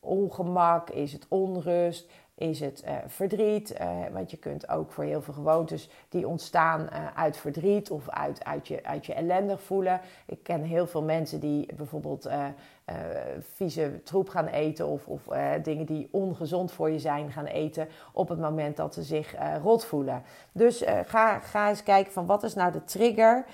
ongemak? 0.00 0.90
Is 0.90 1.12
het 1.12 1.26
onrust? 1.28 2.10
Is 2.34 2.60
het 2.60 2.84
verdriet? 3.06 3.78
want 4.12 4.30
je 4.30 4.36
kunt 4.36 4.68
ook 4.68 4.92
voor 4.92 5.04
heel 5.04 5.22
veel 5.22 5.34
gewoontes 5.34 5.90
die 6.08 6.28
ontstaan 6.28 6.90
uit 7.14 7.36
verdriet 7.36 7.90
of 7.90 8.08
uit, 8.08 8.44
uit, 8.44 8.68
je, 8.68 8.84
uit 8.84 9.06
je 9.06 9.14
ellendig 9.14 9.62
voelen. 9.62 10.00
Ik 10.26 10.42
ken 10.42 10.62
heel 10.62 10.86
veel 10.86 11.02
mensen 11.02 11.40
die 11.40 11.74
bijvoorbeeld 11.74 12.28
uh, 12.86 12.96
vieze 13.40 14.00
troep 14.04 14.28
gaan 14.28 14.46
eten 14.46 14.86
of, 14.86 15.06
of 15.06 15.26
uh, 15.26 15.50
dingen 15.62 15.86
die 15.86 16.08
ongezond 16.10 16.72
voor 16.72 16.90
je 16.90 16.98
zijn 16.98 17.32
gaan 17.32 17.46
eten 17.46 17.88
op 18.12 18.28
het 18.28 18.38
moment 18.38 18.76
dat 18.76 18.94
ze 18.94 19.02
zich 19.02 19.34
uh, 19.34 19.54
rot 19.62 19.84
voelen. 19.84 20.22
Dus 20.52 20.84
ga, 21.06 21.38
ga 21.38 21.68
eens 21.68 21.82
kijken 21.82 22.12
van 22.12 22.26
wat 22.26 22.42
is 22.42 22.54
nou 22.54 22.72
de 22.72 22.84
trigger. 22.84 23.44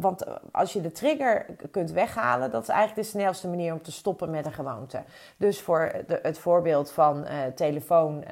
Want 0.00 0.24
als 0.52 0.72
je 0.72 0.80
de 0.80 0.92
trigger 0.92 1.46
kunt 1.70 1.90
weghalen, 1.90 2.50
dat 2.50 2.62
is 2.62 2.68
eigenlijk 2.68 3.08
de 3.08 3.18
snelste 3.18 3.48
manier 3.48 3.72
om 3.72 3.82
te 3.82 3.92
stoppen 3.92 4.30
met 4.30 4.46
een 4.46 4.52
gewoonte. 4.52 5.02
Dus 5.36 5.60
voor 5.60 5.92
de, 6.06 6.18
het 6.22 6.38
voorbeeld 6.38 6.90
van 6.90 7.24
telefoon, 7.54 8.24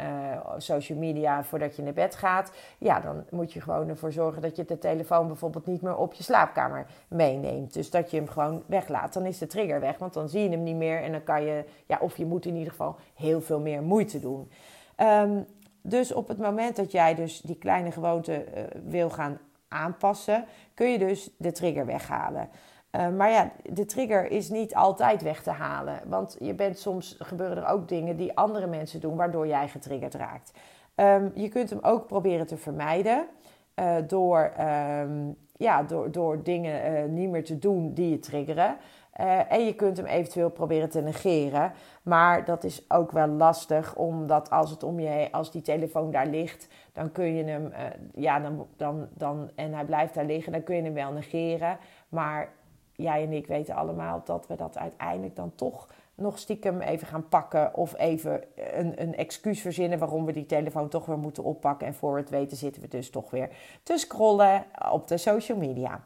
social 0.57 0.99
media 0.99 1.45
voordat 1.45 1.77
je 1.77 1.83
naar 1.83 1.93
bed 1.93 2.15
gaat, 2.15 2.53
ja, 2.79 3.01
dan 3.01 3.25
moet 3.31 3.53
je 3.53 3.61
gewoon 3.61 3.89
ervoor 3.89 4.13
zorgen 4.13 4.43
dat 4.43 4.57
je 4.57 4.65
de 4.65 4.79
telefoon 4.79 5.27
bijvoorbeeld 5.27 5.67
niet 5.67 5.83
meer 5.83 5.97
op 5.97 6.15
je 6.15 6.23
slaapkamer 6.23 6.87
meeneemt. 7.09 7.75
Dus 7.75 7.91
dat 7.91 8.11
je 8.11 8.17
hem 8.17 8.29
gewoon 8.29 8.63
weglaat. 8.67 9.13
Dan 9.13 9.27
is 9.27 9.39
de 9.39 9.47
trigger 9.47 9.81
weg, 9.81 9.99
want 9.99 10.13
dan 10.13 10.29
zie 10.29 10.43
je 10.43 10.49
hem 10.49 10.63
niet 10.63 10.77
meer 10.77 11.03
en 11.03 11.13
dan 11.13 11.25
kan 11.25 11.45
je, 11.45 11.65
ja, 11.87 11.99
of 12.01 12.17
je 12.17 12.27
moet 12.27 12.47
in 12.47 12.55
ieder 12.55 12.71
geval 12.71 12.97
heel 13.15 13.41
veel 13.41 13.61
meer 13.61 13.83
moeite 13.83 14.21
doen. 14.21 14.51
Um, 14.97 15.47
dus 15.83 16.13
op 16.13 16.29
het 16.29 16.39
moment 16.39 16.77
dat 16.77 16.93
jij 16.93 17.15
dus 17.15 17.41
die 17.41 17.57
kleine 17.57 17.91
gewoonte 17.91 18.45
wil 18.85 19.11
gaan 19.11 19.39
aanpassen, 19.71 20.45
kun 20.75 20.91
je 20.91 20.99
dus 20.99 21.31
de 21.37 21.53
trigger 21.53 21.87
weghalen. 21.87 22.49
Uh, 22.97 23.09
maar 23.09 23.31
ja, 23.31 23.51
de 23.63 23.85
trigger 23.85 24.31
is 24.31 24.49
niet 24.49 24.75
altijd 24.75 25.23
weg 25.23 25.43
te 25.43 25.51
halen. 25.51 26.01
Want 26.07 26.37
je 26.39 26.55
bent 26.55 26.79
soms 26.79 27.17
gebeuren 27.19 27.57
er 27.57 27.69
ook 27.69 27.89
dingen 27.89 28.17
die 28.17 28.37
andere 28.37 28.67
mensen 28.67 29.01
doen, 29.01 29.17
waardoor 29.17 29.47
jij 29.47 29.69
getriggerd 29.69 30.15
raakt. 30.15 30.53
Um, 30.95 31.33
je 31.35 31.49
kunt 31.49 31.71
hem 31.71 31.79
ook 31.83 32.07
proberen 32.07 32.47
te 32.47 32.57
vermijden 32.57 33.27
uh, 33.75 33.97
door, 34.07 34.53
um, 34.61 35.37
ja, 35.57 35.83
door, 35.83 36.11
door 36.11 36.43
dingen 36.43 36.93
uh, 36.93 37.05
niet 37.05 37.31
meer 37.31 37.45
te 37.45 37.59
doen 37.59 37.95
die 37.95 38.11
je 38.11 38.19
triggeren. 38.19 38.77
Uh, 39.21 39.53
en 39.53 39.65
je 39.65 39.75
kunt 39.75 39.97
hem 39.97 40.07
eventueel 40.07 40.51
proberen 40.51 40.89
te 40.89 41.01
negeren. 41.01 41.73
Maar 42.03 42.45
dat 42.45 42.65
is 42.65 42.85
ook 42.89 43.13
wel 43.13 43.27
lastig, 43.27 43.97
omdat 43.97 44.51
als, 44.51 44.71
het 44.71 44.83
om 44.83 45.01
je, 45.01 45.29
als 45.33 45.51
die 45.51 45.63
telefoon 45.63 46.11
daar 46.11 46.27
ligt, 46.27 46.69
dan 46.93 47.13
kun 47.13 47.35
je 47.35 47.45
hem, 47.45 47.67
uh, 47.67 47.79
ja, 48.15 48.41
dan, 48.41 48.67
dan, 48.77 49.09
dan, 49.15 49.51
en 49.55 49.75
hij 49.75 49.85
blijft 49.85 50.15
daar 50.15 50.25
liggen, 50.25 50.53
dan 50.53 50.63
kun 50.63 50.77
je 50.77 50.83
hem 50.83 50.95
wel 50.95 51.13
negeren. 51.13 51.79
Maar 52.09 52.53
jij 52.93 53.23
en 53.23 53.33
ik 53.33 53.47
weten 53.47 53.75
allemaal 53.75 54.23
dat 54.25 54.47
we 54.47 54.57
dat 54.57 54.79
uiteindelijk 54.79 55.37
dan 55.37 55.53
toch 55.55 55.89
nog 56.15 56.39
stiekem 56.39 56.81
even 56.81 57.07
gaan 57.07 57.29
pakken 57.29 57.75
of 57.75 57.99
even 57.99 58.43
een, 58.55 59.03
een 59.03 59.17
excuus 59.17 59.61
verzinnen 59.61 59.99
waarom 59.99 60.25
we 60.25 60.33
die 60.33 60.47
telefoon 60.47 60.89
toch 60.89 61.07
weer 61.07 61.19
moeten 61.19 61.45
oppakken. 61.45 61.87
En 61.87 61.95
voor 61.95 62.17
het 62.17 62.31
weten 62.31 62.57
zitten 62.57 62.83
we 62.83 62.89
dus 62.89 63.11
toch 63.11 63.31
weer 63.31 63.49
te 63.83 63.99
scrollen 63.99 64.65
op 64.91 65.09
de 65.09 65.17
social 65.17 65.59
media. 65.59 66.05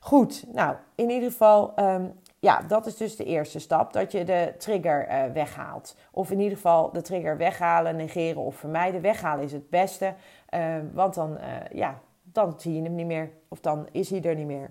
Goed, 0.00 0.44
nou 0.52 0.76
in 0.94 1.10
ieder 1.10 1.30
geval, 1.30 1.72
um, 1.78 2.12
ja, 2.44 2.62
dat 2.68 2.86
is 2.86 2.96
dus 2.96 3.16
de 3.16 3.24
eerste 3.24 3.58
stap, 3.58 3.92
dat 3.92 4.12
je 4.12 4.24
de 4.24 4.54
trigger 4.58 5.08
uh, 5.08 5.32
weghaalt. 5.32 5.96
Of 6.10 6.30
in 6.30 6.40
ieder 6.40 6.56
geval 6.56 6.92
de 6.92 7.02
trigger 7.02 7.36
weghalen, 7.36 7.96
negeren 7.96 8.42
of 8.42 8.56
vermijden. 8.56 9.00
Weghalen 9.00 9.44
is 9.44 9.52
het 9.52 9.70
beste, 9.70 10.14
uh, 10.54 10.76
want 10.92 11.14
dan, 11.14 11.30
uh, 11.30 11.46
ja, 11.72 12.00
dan 12.22 12.54
zie 12.56 12.74
je 12.74 12.82
hem 12.82 12.94
niet 12.94 13.06
meer 13.06 13.30
of 13.48 13.60
dan 13.60 13.88
is 13.92 14.10
hij 14.10 14.22
er 14.22 14.34
niet 14.34 14.46
meer. 14.46 14.70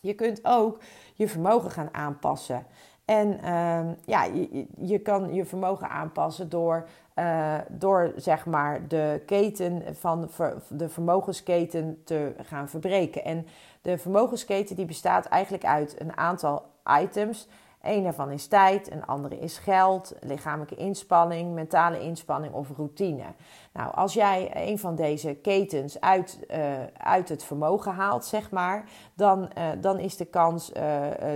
Je 0.00 0.14
kunt 0.14 0.40
ook 0.42 0.80
je 1.14 1.28
vermogen 1.28 1.70
gaan 1.70 1.94
aanpassen. 1.94 2.66
En 3.04 3.38
uh, 3.44 3.80
ja, 4.04 4.24
je, 4.24 4.66
je 4.78 4.98
kan 4.98 5.34
je 5.34 5.44
vermogen 5.44 5.88
aanpassen 5.88 6.48
door, 6.48 6.88
uh, 7.14 7.54
door 7.68 8.12
zeg 8.16 8.46
maar 8.46 8.88
de 8.88 9.22
keten 9.26 9.96
van 9.96 10.30
de 10.68 10.88
vermogensketen 10.88 12.02
te 12.04 12.34
gaan 12.42 12.68
verbreken. 12.68 13.24
En 13.24 13.46
de 13.82 13.98
vermogensketen 13.98 14.76
die 14.76 14.84
bestaat 14.84 15.26
eigenlijk 15.26 15.64
uit 15.64 16.00
een 16.00 16.16
aantal 16.16 16.66
items 17.00 17.48
een 17.84 18.02
daarvan 18.02 18.30
is 18.30 18.46
tijd, 18.46 18.90
een 18.90 19.06
andere 19.06 19.38
is 19.38 19.58
geld, 19.58 20.14
lichamelijke 20.20 20.74
inspanning, 20.74 21.54
mentale 21.54 22.00
inspanning 22.00 22.54
of 22.54 22.68
routine. 22.76 23.24
Nou, 23.72 23.94
als 23.94 24.14
jij 24.14 24.50
een 24.68 24.78
van 24.78 24.94
deze 24.94 25.34
ketens 25.34 26.00
uit, 26.00 26.38
uh, 26.50 26.72
uit 26.96 27.28
het 27.28 27.44
vermogen 27.44 27.92
haalt, 27.92 28.24
zeg 28.24 28.50
maar, 28.50 28.84
dan, 29.14 29.50
uh, 29.58 29.68
dan 29.80 29.98
is 29.98 30.16
de 30.16 30.24
kans 30.24 30.72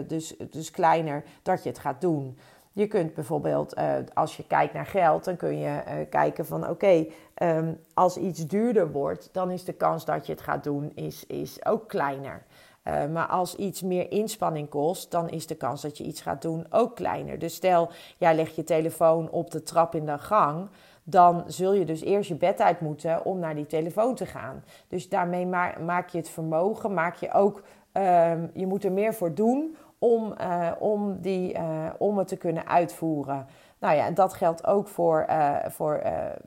dus, 0.06 0.36
dus 0.50 0.70
kleiner 0.70 1.24
dat 1.42 1.62
je 1.62 1.68
het 1.68 1.78
gaat 1.78 2.00
doen. 2.00 2.38
Je 2.78 2.86
kunt 2.86 3.14
bijvoorbeeld, 3.14 3.74
als 4.14 4.36
je 4.36 4.46
kijkt 4.46 4.74
naar 4.74 4.86
geld, 4.86 5.24
dan 5.24 5.36
kun 5.36 5.58
je 5.58 6.06
kijken 6.10 6.46
van 6.46 6.68
oké, 6.68 7.06
um, 7.42 7.80
als 7.94 8.16
iets 8.16 8.46
duurder 8.46 8.92
wordt, 8.92 9.28
dan 9.32 9.50
is 9.50 9.64
de 9.64 9.72
kans 9.72 10.04
dat 10.04 10.26
je 10.26 10.32
het 10.32 10.40
gaat 10.40 10.64
doen 10.64 10.92
is, 10.94 11.26
is 11.26 11.64
ook 11.66 11.88
kleiner. 11.88 12.42
Uh, 12.84 13.06
maar 13.06 13.26
als 13.26 13.54
iets 13.54 13.82
meer 13.82 14.10
inspanning 14.10 14.68
kost, 14.68 15.10
dan 15.10 15.28
is 15.28 15.46
de 15.46 15.54
kans 15.54 15.82
dat 15.82 15.98
je 15.98 16.04
iets 16.04 16.20
gaat 16.20 16.42
doen 16.42 16.66
ook 16.70 16.96
kleiner. 16.96 17.38
Dus 17.38 17.54
stel, 17.54 17.88
jij 18.16 18.34
legt 18.34 18.54
je 18.54 18.64
telefoon 18.64 19.30
op 19.30 19.50
de 19.50 19.62
trap 19.62 19.94
in 19.94 20.06
de 20.06 20.18
gang. 20.18 20.68
Dan 21.04 21.44
zul 21.46 21.72
je 21.72 21.84
dus 21.84 22.02
eerst 22.02 22.28
je 22.28 22.34
bed 22.34 22.60
uit 22.60 22.80
moeten 22.80 23.24
om 23.24 23.38
naar 23.38 23.54
die 23.54 23.66
telefoon 23.66 24.14
te 24.14 24.26
gaan. 24.26 24.64
Dus 24.88 25.08
daarmee 25.08 25.46
maak 25.80 26.08
je 26.08 26.18
het 26.18 26.28
vermogen, 26.28 26.94
maak 26.94 27.14
je 27.14 27.32
ook, 27.32 27.62
uh, 27.92 28.32
je 28.54 28.66
moet 28.66 28.84
er 28.84 28.92
meer 28.92 29.14
voor 29.14 29.34
doen 29.34 29.76
om, 29.98 30.34
uh, 30.40 30.70
om, 30.78 31.20
die, 31.20 31.54
uh, 31.54 31.86
om 31.98 32.18
het 32.18 32.28
te 32.28 32.36
kunnen 32.36 32.66
uitvoeren. 32.66 33.46
Nou 33.78 33.96
ja, 33.96 34.06
en 34.06 34.14
dat 34.14 34.34
geldt 34.34 34.66
ook 34.66 34.88
voor, 34.88 35.26
uh, 35.30 35.56
voor, 35.66 36.02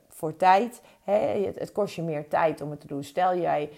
voor 0.08 0.36
tijd. 0.36 0.82
Hè? 1.02 1.44
Het, 1.54 1.72
kost 1.72 1.94
je 1.94 2.02
meer 2.02 2.28
tijd 2.28 2.60
om 2.60 2.70
het 2.70 2.80
te 2.80 2.86
doen. 2.86 3.04
Stel 3.04 3.36
jij 3.36 3.70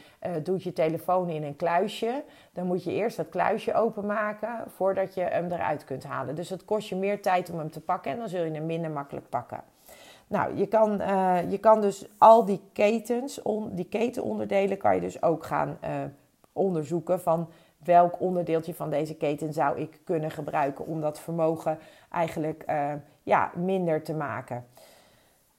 doet 0.42 0.62
je 0.62 0.72
telefoon 0.72 1.28
in 1.28 1.42
een 1.42 1.56
kluisje, 1.56 2.24
dan 2.52 2.66
moet 2.66 2.84
je 2.84 2.92
eerst 2.92 3.16
dat 3.16 3.28
kluisje 3.28 3.74
openmaken 3.74 4.64
voordat 4.66 5.14
je 5.14 5.20
hem 5.20 5.52
eruit 5.52 5.84
kunt 5.84 6.04
halen. 6.04 6.34
Dus 6.34 6.50
het 6.50 6.64
kost 6.64 6.88
je 6.88 6.96
meer 6.96 7.22
tijd 7.22 7.50
om 7.50 7.58
hem 7.58 7.70
te 7.70 7.80
pakken 7.80 8.12
en 8.12 8.18
dan 8.18 8.28
zul 8.28 8.44
je 8.44 8.50
hem 8.50 8.66
minder 8.66 8.90
makkelijk 8.90 9.28
pakken. 9.28 9.60
Nou, 10.26 10.56
je 10.56 10.66
kan, 10.66 10.90
je 11.48 11.58
kan 11.60 11.80
dus 11.80 12.06
al 12.18 12.44
die 12.44 12.60
ketens, 12.72 13.40
die 13.70 13.88
ketenonderdelen 13.88 14.78
kan 14.78 14.94
je 14.94 15.00
dus 15.00 15.22
ook 15.22 15.44
gaan 15.44 15.78
onderzoeken 16.52 17.20
van 17.20 17.48
welk 17.84 18.20
onderdeeltje 18.20 18.74
van 18.74 18.90
deze 18.90 19.16
keten 19.16 19.52
zou 19.52 19.78
ik 19.78 20.00
kunnen 20.04 20.30
gebruiken 20.30 20.86
om 20.86 21.00
dat 21.00 21.20
vermogen 21.20 21.78
eigenlijk 22.10 22.64
uh, 22.68 22.92
ja, 23.22 23.50
minder 23.54 24.02
te 24.02 24.14
maken. 24.14 24.66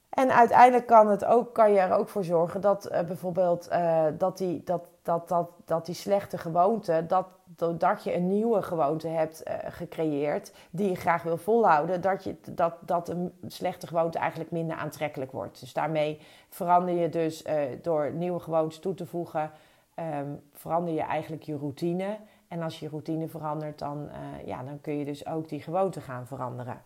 En 0.10 0.36
uiteindelijk 0.36 0.86
kan, 0.88 1.08
het 1.08 1.26
ook, 1.26 1.54
kan 1.54 1.72
je 1.72 1.80
er 1.80 1.94
ook 1.94 2.10
voor 2.10 2.24
zorgen 2.24 2.62
dat 2.62 2.92
uh, 2.92 3.00
bijvoorbeeld 3.00 3.70
uh, 3.72 4.06
dat, 4.18 4.38
die, 4.38 4.62
dat, 4.64 4.84
dat, 5.02 5.28
dat, 5.28 5.50
dat 5.66 5.86
die 5.86 5.96
slechte 5.96 6.38
gewoonte, 6.38 7.06
dat, 7.08 7.26
doordat 7.44 8.04
je 8.04 8.16
een 8.16 8.28
nieuwe 8.28 8.62
gewoonte 8.62 9.08
hebt 9.08 9.44
gecreëerd 9.68 10.52
die 10.70 10.90
je 10.90 10.96
graag 10.96 11.24
wil 11.24 11.38
volhouden, 11.38 12.02
dat, 12.02 12.24
je, 12.24 12.36
dat, 12.52 12.74
dat 12.80 13.10
een 13.10 13.34
slechte 13.48 13.88
gewoonte 13.88 14.20
eigenlijk 14.20 14.52
minder 14.52 14.78
aantrekkelijk 14.78 15.32
wordt. 15.32 15.60
Dus 15.60 15.74
daarmee 15.74 16.20
verander 16.50 16.96
je 16.96 17.10
dus 17.10 17.44
door 17.82 18.12
nieuwe 18.12 18.40
gewoontes 18.40 18.80
toe 18.80 18.94
te 18.94 19.06
voegen, 19.06 19.52
um, 19.96 20.42
verander 20.54 20.94
je 20.94 21.02
eigenlijk 21.02 21.44
je 21.44 21.58
routine. 21.58 22.18
En 22.48 22.62
als 22.62 22.80
je 22.80 22.90
routine 22.90 23.28
verandert, 23.28 23.80
dan, 23.80 24.10
uh, 24.12 24.48
ja, 24.48 24.64
dan 24.64 24.82
kun 24.82 24.98
je 24.98 25.06
dus 25.06 25.26
ook 25.26 25.50
die 25.50 25.62
gewoonte 25.62 26.02
gaan 26.02 26.28
veranderen. 26.28 26.82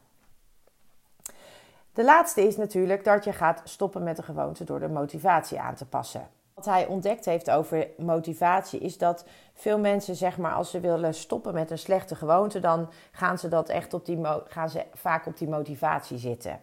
De 1.93 2.03
laatste 2.03 2.41
is 2.41 2.57
natuurlijk 2.57 3.03
dat 3.03 3.23
je 3.23 3.33
gaat 3.33 3.61
stoppen 3.63 4.03
met 4.03 4.15
de 4.15 4.23
gewoonte 4.23 4.63
door 4.63 4.79
de 4.79 4.87
motivatie 4.87 5.59
aan 5.59 5.75
te 5.75 5.85
passen. 5.85 6.27
Wat 6.53 6.65
hij 6.65 6.87
ontdekt 6.87 7.25
heeft 7.25 7.49
over 7.49 7.87
motivatie 7.97 8.79
is 8.79 8.97
dat 8.97 9.25
veel 9.53 9.79
mensen, 9.79 10.15
zeg 10.15 10.37
maar, 10.37 10.53
als 10.53 10.71
ze 10.71 10.79
willen 10.79 11.13
stoppen 11.13 11.53
met 11.53 11.71
een 11.71 11.77
slechte 11.77 12.15
gewoonte, 12.15 12.59
dan 12.59 12.89
gaan 13.11 13.37
ze, 13.37 13.47
dat 13.47 13.69
echt 13.69 13.93
op 13.93 14.05
die 14.05 14.19
gaan 14.47 14.69
ze 14.69 14.85
vaak 14.93 15.25
op 15.25 15.37
die 15.37 15.47
motivatie 15.47 16.17
zitten. 16.17 16.59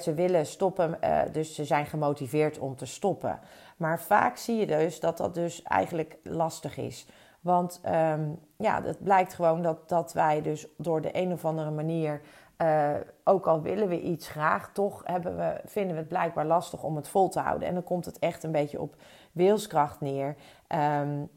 Ze 0.00 0.14
willen 0.14 0.46
stoppen, 0.46 0.98
uh, 1.04 1.20
dus 1.32 1.54
ze 1.54 1.64
zijn 1.64 1.86
gemotiveerd 1.86 2.58
om 2.58 2.76
te 2.76 2.86
stoppen. 2.86 3.40
Maar 3.80 4.00
vaak 4.00 4.36
zie 4.36 4.56
je 4.56 4.66
dus 4.66 5.00
dat 5.00 5.16
dat 5.16 5.34
dus 5.34 5.62
eigenlijk 5.62 6.18
lastig 6.22 6.76
is. 6.76 7.06
Want 7.40 7.80
um, 7.86 8.38
ja, 8.56 8.82
het 8.82 9.02
blijkt 9.02 9.34
gewoon 9.34 9.62
dat, 9.62 9.88
dat 9.88 10.12
wij 10.12 10.42
dus 10.42 10.66
door 10.76 11.00
de 11.00 11.16
een 11.16 11.32
of 11.32 11.44
andere 11.44 11.70
manier, 11.70 12.20
uh, 12.58 12.94
ook 13.24 13.46
al 13.46 13.62
willen 13.62 13.88
we 13.88 14.00
iets 14.00 14.28
graag, 14.28 14.72
toch 14.72 15.02
hebben 15.04 15.36
we, 15.36 15.60
vinden 15.64 15.92
we 15.92 15.98
het 15.98 16.08
blijkbaar 16.08 16.46
lastig 16.46 16.82
om 16.82 16.96
het 16.96 17.08
vol 17.08 17.28
te 17.28 17.40
houden. 17.40 17.68
En 17.68 17.74
dan 17.74 17.82
komt 17.82 18.04
het 18.04 18.18
echt 18.18 18.42
een 18.42 18.52
beetje 18.52 18.80
op 18.80 18.96
wilskracht 19.32 20.00
neer. 20.00 20.36
Um, 20.68 21.30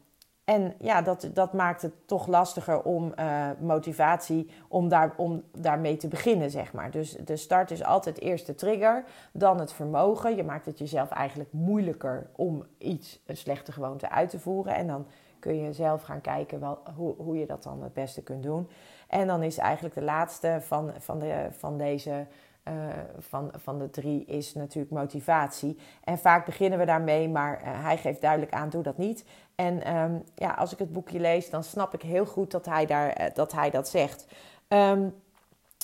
en 0.44 0.74
ja, 0.78 1.02
dat, 1.02 1.28
dat 1.34 1.52
maakt 1.52 1.82
het 1.82 1.92
toch 2.06 2.26
lastiger 2.26 2.82
om 2.82 3.12
uh, 3.18 3.46
motivatie, 3.60 4.50
om, 4.68 4.88
daar, 4.88 5.14
om 5.16 5.42
daarmee 5.58 5.96
te 5.96 6.08
beginnen, 6.08 6.50
zeg 6.50 6.72
maar. 6.72 6.90
Dus 6.90 7.16
de 7.24 7.36
start 7.36 7.70
is 7.70 7.84
altijd 7.84 8.20
eerst 8.20 8.46
de 8.46 8.54
trigger, 8.54 9.04
dan 9.32 9.60
het 9.60 9.72
vermogen. 9.72 10.36
Je 10.36 10.44
maakt 10.44 10.66
het 10.66 10.78
jezelf 10.78 11.10
eigenlijk 11.10 11.52
moeilijker 11.52 12.26
om 12.36 12.66
iets, 12.78 13.20
een 13.26 13.36
slechte 13.36 13.72
gewoonte 13.72 14.10
uit 14.10 14.30
te 14.30 14.38
voeren. 14.38 14.74
En 14.74 14.86
dan 14.86 15.06
kun 15.38 15.56
je 15.56 15.72
zelf 15.72 16.02
gaan 16.02 16.20
kijken 16.20 16.60
wel, 16.60 16.78
hoe, 16.96 17.14
hoe 17.16 17.38
je 17.38 17.46
dat 17.46 17.62
dan 17.62 17.82
het 17.82 17.92
beste 17.92 18.22
kunt 18.22 18.42
doen. 18.42 18.68
En 19.08 19.26
dan 19.26 19.42
is 19.42 19.58
eigenlijk 19.58 19.94
de 19.94 20.02
laatste 20.02 20.58
van, 20.60 20.92
van, 20.98 21.18
de, 21.18 21.48
van 21.50 21.78
deze 21.78 22.26
uh, 22.68 22.74
van, 23.18 23.52
van 23.56 23.78
de 23.78 23.90
drie 23.90 24.24
is 24.24 24.54
natuurlijk 24.54 24.92
motivatie. 24.92 25.78
En 26.04 26.18
vaak 26.18 26.46
beginnen 26.46 26.78
we 26.78 26.84
daarmee, 26.84 27.28
maar 27.28 27.62
uh, 27.62 27.84
hij 27.84 27.96
geeft 27.96 28.20
duidelijk 28.20 28.52
aan, 28.52 28.68
doe 28.68 28.82
dat 28.82 28.98
niet. 28.98 29.24
En 29.54 29.96
um, 29.96 30.22
ja, 30.34 30.50
als 30.50 30.72
ik 30.72 30.78
het 30.78 30.92
boekje 30.92 31.20
lees, 31.20 31.50
dan 31.50 31.64
snap 31.64 31.94
ik 31.94 32.02
heel 32.02 32.26
goed 32.26 32.50
dat 32.50 32.66
hij, 32.66 32.86
daar, 32.86 33.20
uh, 33.20 33.26
dat, 33.34 33.52
hij 33.52 33.70
dat 33.70 33.88
zegt. 33.88 34.26
Um, 34.68 35.14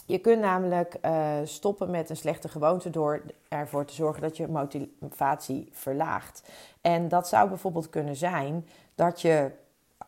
je 0.06 0.18
kunt 0.18 0.40
namelijk 0.40 0.98
stoppen 1.44 1.90
met 1.90 2.10
een 2.10 2.16
slechte 2.16 2.48
gewoonte 2.48 2.90
door 2.90 3.22
ervoor 3.48 3.84
te 3.84 3.94
zorgen 3.94 4.22
dat 4.22 4.36
je 4.36 4.48
motivatie 4.48 5.68
verlaagt. 5.72 6.50
En 6.80 7.08
dat 7.08 7.28
zou 7.28 7.48
bijvoorbeeld 7.48 7.90
kunnen 7.90 8.16
zijn 8.16 8.66
dat 8.94 9.20
je 9.20 9.50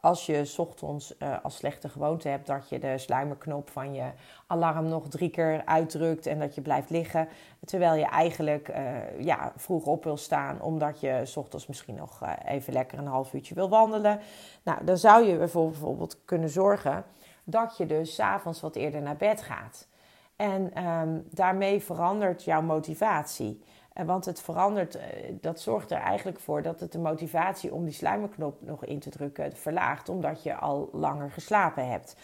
als 0.03 0.27
je 0.27 0.55
ochtends 0.57 1.15
uh, 1.19 1.37
als 1.43 1.57
slechte 1.57 1.89
gewoonte 1.89 2.29
hebt 2.29 2.47
dat 2.47 2.69
je 2.69 2.79
de 2.79 2.99
sluimerknop 2.99 3.71
van 3.71 3.95
je 3.95 4.11
alarm 4.47 4.89
nog 4.89 5.09
drie 5.09 5.31
keer 5.31 5.63
uitdrukt 5.65 6.27
en 6.27 6.39
dat 6.39 6.55
je 6.55 6.61
blijft 6.61 6.91
liggen. 6.91 7.29
Terwijl 7.65 7.95
je 7.95 8.05
eigenlijk 8.05 8.69
uh, 8.69 9.21
ja, 9.21 9.53
vroeg 9.57 9.87
op 9.87 10.05
wil 10.05 10.17
staan 10.17 10.61
omdat 10.61 11.01
je 11.01 11.33
ochtends 11.35 11.67
misschien 11.67 11.95
nog 11.95 12.23
uh, 12.23 12.33
even 12.45 12.73
lekker 12.73 12.99
een 12.99 13.07
half 13.07 13.33
uurtje 13.33 13.55
wil 13.55 13.69
wandelen. 13.69 14.21
Nou, 14.63 14.85
dan 14.85 14.99
zou 14.99 15.27
je 15.27 15.37
bijvoorbeeld 15.37 16.25
kunnen 16.25 16.49
zorgen 16.49 17.05
dat 17.45 17.77
je 17.77 17.87
dus 17.87 18.21
avonds 18.21 18.61
wat 18.61 18.77
eerder 18.77 19.03
naar 19.03 19.17
bed 19.17 19.43
gaat. 19.43 19.87
En 20.37 20.87
um, 20.87 21.27
daarmee 21.31 21.83
verandert 21.83 22.45
jouw 22.45 22.63
motivatie. 22.63 23.63
Want 23.95 24.25
het 24.25 24.41
verandert, 24.41 24.95
eh, 24.95 25.05
dat 25.41 25.61
zorgt 25.61 25.91
er 25.91 25.99
eigenlijk 25.99 26.41
voor 26.41 26.63
dat 26.63 26.81
het 26.81 26.93
de 26.93 26.99
motivatie 26.99 27.75
om 27.75 27.85
die 27.85 27.95
sluimerknop 27.95 28.57
nog 28.61 28.85
in 28.85 28.99
te 28.99 29.11
drukken 29.11 29.57
verlaagt, 29.57 30.09
omdat 30.09 30.43
je 30.43 30.55
al 30.55 30.89
langer 30.93 31.31
geslapen 31.31 31.89
hebt. 31.89 32.17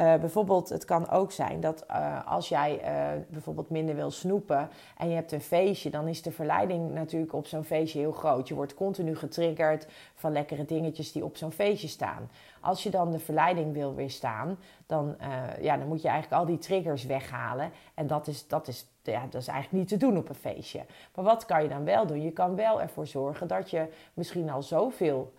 Uh, 0.00 0.14
bijvoorbeeld, 0.14 0.68
het 0.68 0.84
kan 0.84 1.10
ook 1.10 1.32
zijn 1.32 1.60
dat 1.60 1.84
uh, 1.90 2.26
als 2.26 2.48
jij 2.48 2.80
bijvoorbeeld 3.28 3.70
minder 3.70 3.94
wil 3.94 4.10
snoepen 4.10 4.68
en 4.96 5.08
je 5.08 5.14
hebt 5.14 5.32
een 5.32 5.40
feestje, 5.40 5.90
dan 5.90 6.08
is 6.08 6.22
de 6.22 6.32
verleiding 6.32 6.92
natuurlijk 6.92 7.32
op 7.32 7.46
zo'n 7.46 7.64
feestje 7.64 7.98
heel 7.98 8.12
groot. 8.12 8.48
Je 8.48 8.54
wordt 8.54 8.74
continu 8.74 9.16
getriggerd 9.16 9.86
van 10.14 10.32
lekkere 10.32 10.64
dingetjes 10.64 11.12
die 11.12 11.24
op 11.24 11.36
zo'n 11.36 11.52
feestje 11.52 11.88
staan. 11.88 12.30
Als 12.60 12.82
je 12.82 12.90
dan 12.90 13.10
de 13.10 13.18
verleiding 13.18 13.72
wil 13.72 13.94
weerstaan, 13.94 14.58
dan, 14.86 15.16
ja, 15.60 15.76
dan 15.76 15.88
moet 15.88 16.02
je 16.02 16.08
eigenlijk 16.08 16.40
al 16.40 16.46
die 16.46 16.58
triggers 16.58 17.04
weghalen. 17.04 17.70
En 17.94 18.06
dat 18.06 18.26
is, 18.26 18.48
dat, 18.48 18.68
is, 18.68 18.93
ja, 19.12 19.26
dat 19.30 19.40
is 19.40 19.48
eigenlijk 19.48 19.78
niet 19.78 19.88
te 19.88 20.06
doen 20.06 20.16
op 20.16 20.28
een 20.28 20.34
feestje. 20.34 20.84
Maar 21.14 21.24
wat 21.24 21.44
kan 21.44 21.62
je 21.62 21.68
dan 21.68 21.84
wel 21.84 22.06
doen? 22.06 22.22
Je 22.22 22.30
kan 22.30 22.56
wel 22.56 22.80
ervoor 22.80 23.06
zorgen 23.06 23.46
dat 23.48 23.70
je 23.70 23.88
misschien 24.14 24.50
al 24.50 24.62
zoveel 24.62 25.32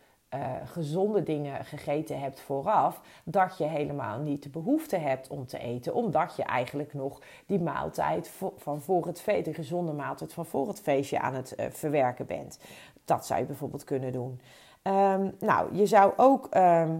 gezonde 0.65 1.23
dingen 1.23 1.65
gegeten 1.65 2.19
hebt 2.19 2.39
vooraf, 2.41 3.01
dat 3.23 3.57
je 3.57 3.63
helemaal 3.63 4.19
niet 4.19 4.43
de 4.43 4.49
behoefte 4.49 4.97
hebt 4.97 5.27
om 5.27 5.45
te 5.45 5.57
eten, 5.57 5.93
omdat 5.93 6.35
je 6.35 6.43
eigenlijk 6.43 6.93
nog 6.93 7.21
die 7.45 7.59
maaltijd 7.59 8.31
van 8.55 8.81
voor 8.81 9.05
het 9.05 9.21
feest, 9.21 9.45
de 9.45 9.53
gezonde 9.53 9.93
maaltijd 9.93 10.33
van 10.33 10.45
voor 10.45 10.67
het 10.67 10.81
feestje 10.81 11.19
aan 11.19 11.33
het 11.33 11.55
verwerken 11.69 12.25
bent. 12.25 12.59
Dat 13.05 13.25
zou 13.25 13.39
je 13.39 13.45
bijvoorbeeld 13.45 13.83
kunnen 13.83 14.11
doen. 14.11 14.39
Ehm, 14.81 15.29
nou, 15.39 15.75
je 15.75 15.85
zou 15.85 16.13
ook 16.17 16.47
ehm, 16.49 16.97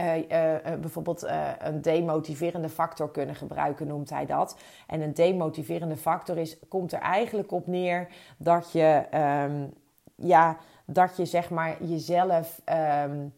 uh, 0.00 0.16
uh, 0.16 0.24
bijvoorbeeld 0.80 1.26
een 1.58 1.82
demotiverende 1.82 2.68
factor 2.68 3.10
kunnen 3.10 3.34
gebruiken, 3.34 3.86
noemt 3.86 4.10
hij 4.10 4.26
dat. 4.26 4.56
En 4.86 5.00
een 5.00 5.14
demotiverende 5.14 5.96
factor 5.96 6.38
is, 6.38 6.58
komt 6.68 6.92
er 6.92 7.00
eigenlijk 7.00 7.52
op 7.52 7.66
neer 7.66 8.08
dat 8.36 8.72
je, 8.72 9.04
um, 9.46 9.72
ja, 10.14 10.56
dat 10.84 11.16
je 11.16 11.24
zeg 11.24 11.50
maar 11.50 11.84
jezelf 11.84 12.60
um, 13.04 13.34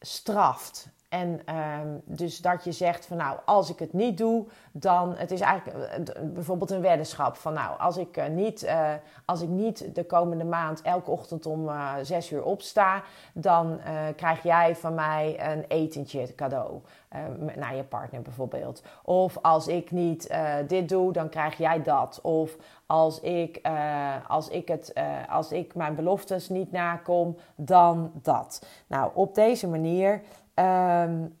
straft. 0.00 0.88
En 1.14 1.40
um, 1.80 2.02
dus 2.04 2.38
dat 2.38 2.64
je 2.64 2.72
zegt 2.72 3.06
van 3.06 3.16
nou, 3.16 3.38
als 3.44 3.70
ik 3.70 3.78
het 3.78 3.92
niet 3.92 4.18
doe, 4.18 4.46
dan 4.72 5.14
het 5.16 5.30
is 5.30 5.40
eigenlijk 5.40 5.98
uh, 5.98 6.24
bijvoorbeeld 6.32 6.70
een 6.70 6.80
weddenschap 6.80 7.36
van 7.36 7.52
nou, 7.52 7.78
als 7.78 7.96
ik, 7.96 8.16
uh, 8.16 8.26
niet, 8.26 8.64
uh, 8.64 8.92
als 9.24 9.40
ik 9.40 9.48
niet 9.48 9.94
de 9.94 10.04
komende 10.04 10.44
maand 10.44 10.82
elke 10.82 11.10
ochtend 11.10 11.46
om 11.46 11.70
zes 12.02 12.32
uur 12.32 12.44
opsta, 12.44 13.02
dan 13.32 13.80
krijg 14.16 14.42
jij 14.42 14.76
van 14.76 14.94
mij 14.94 15.52
een 15.52 15.64
etentje 15.68 16.34
cadeau 16.34 16.80
naar 17.56 17.76
je 17.76 17.84
partner 17.84 18.22
bijvoorbeeld. 18.22 18.82
Of 19.02 19.38
als 19.42 19.66
ik 19.68 19.90
niet 19.90 20.34
dit 20.66 20.88
doe, 20.88 21.12
dan 21.12 21.28
krijg 21.28 21.56
jij 21.58 21.82
dat. 21.82 22.20
Of 22.22 22.56
als 22.86 23.20
ik, 23.20 23.60
als 24.28 24.48
ik, 24.48 24.68
het, 24.68 24.92
als 25.28 25.52
ik 25.52 25.74
mijn 25.74 25.94
beloftes 25.94 26.48
niet 26.48 26.72
nakom, 26.72 27.36
dan 27.54 28.10
dat. 28.14 28.66
Nou, 28.86 29.10
op 29.14 29.34
deze 29.34 29.68
manier 29.68 30.22
Um, 30.54 31.38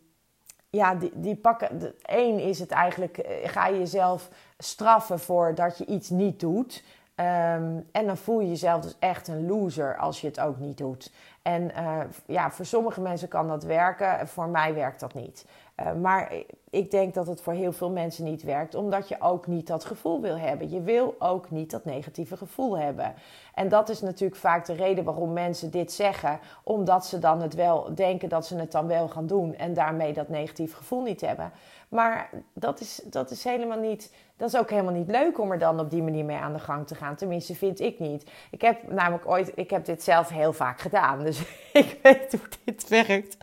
ja, 0.70 0.94
die, 0.94 1.10
die 1.14 1.36
pakken. 1.36 1.94
Eén 2.02 2.38
is 2.38 2.58
het 2.58 2.70
eigenlijk, 2.70 3.18
eh, 3.18 3.48
ga 3.48 3.66
je 3.66 3.78
jezelf 3.78 4.28
straffen 4.58 5.18
voor 5.18 5.54
dat 5.54 5.78
je 5.78 5.86
iets 5.86 6.10
niet 6.10 6.40
doet. 6.40 6.84
Um, 7.16 7.88
en 7.92 8.06
dan 8.06 8.16
voel 8.16 8.40
je 8.40 8.48
jezelf 8.48 8.82
dus 8.82 8.96
echt 8.98 9.28
een 9.28 9.46
loser 9.46 9.96
als 9.96 10.20
je 10.20 10.26
het 10.26 10.40
ook 10.40 10.58
niet 10.58 10.78
doet. 10.78 11.12
En 11.42 11.70
uh, 11.70 12.00
ja, 12.26 12.50
voor 12.50 12.64
sommige 12.64 13.00
mensen 13.00 13.28
kan 13.28 13.48
dat 13.48 13.64
werken, 13.64 14.28
voor 14.28 14.48
mij 14.48 14.74
werkt 14.74 15.00
dat 15.00 15.14
niet. 15.14 15.46
Uh, 15.76 15.92
maar 15.92 16.32
ik 16.74 16.90
denk 16.90 17.14
dat 17.14 17.26
het 17.26 17.40
voor 17.40 17.52
heel 17.52 17.72
veel 17.72 17.90
mensen 17.90 18.24
niet 18.24 18.42
werkt, 18.42 18.74
omdat 18.74 19.08
je 19.08 19.20
ook 19.20 19.46
niet 19.46 19.66
dat 19.66 19.84
gevoel 19.84 20.20
wil 20.20 20.38
hebben. 20.38 20.70
Je 20.70 20.82
wil 20.82 21.14
ook 21.18 21.50
niet 21.50 21.70
dat 21.70 21.84
negatieve 21.84 22.36
gevoel 22.36 22.78
hebben. 22.78 23.14
En 23.54 23.68
dat 23.68 23.88
is 23.88 24.00
natuurlijk 24.00 24.40
vaak 24.40 24.66
de 24.66 24.72
reden 24.72 25.04
waarom 25.04 25.32
mensen 25.32 25.70
dit 25.70 25.92
zeggen, 25.92 26.38
omdat 26.62 27.06
ze 27.06 27.18
dan 27.18 27.42
het 27.42 27.54
wel 27.54 27.94
denken 27.94 28.28
dat 28.28 28.46
ze 28.46 28.56
het 28.56 28.72
dan 28.72 28.86
wel 28.86 29.08
gaan 29.08 29.26
doen 29.26 29.54
en 29.54 29.74
daarmee 29.74 30.12
dat 30.12 30.28
negatief 30.28 30.74
gevoel 30.74 31.02
niet 31.02 31.20
hebben. 31.20 31.52
Maar 31.94 32.30
dat 32.54 32.80
is, 32.80 33.00
dat 33.04 33.30
is 33.30 33.44
helemaal 33.44 33.78
niet. 33.78 34.12
Dat 34.36 34.48
is 34.48 34.56
ook 34.56 34.70
helemaal 34.70 34.92
niet 34.92 35.10
leuk 35.10 35.38
om 35.38 35.52
er 35.52 35.58
dan 35.58 35.80
op 35.80 35.90
die 35.90 36.02
manier 36.02 36.24
mee 36.24 36.36
aan 36.36 36.52
de 36.52 36.58
gang 36.58 36.86
te 36.86 36.94
gaan. 36.94 37.16
Tenminste, 37.16 37.54
vind 37.54 37.80
ik 37.80 37.98
niet. 37.98 38.30
Ik 38.50 38.60
heb 38.60 38.92
namelijk 38.92 39.28
ooit, 39.28 39.52
ik 39.54 39.70
heb 39.70 39.84
dit 39.84 40.02
zelf 40.02 40.28
heel 40.28 40.52
vaak 40.52 40.80
gedaan. 40.80 41.24
Dus 41.24 41.40
ik 41.72 41.98
weet 42.02 42.32
hoe 42.32 42.48
dit 42.64 42.88
werkt. 42.88 43.36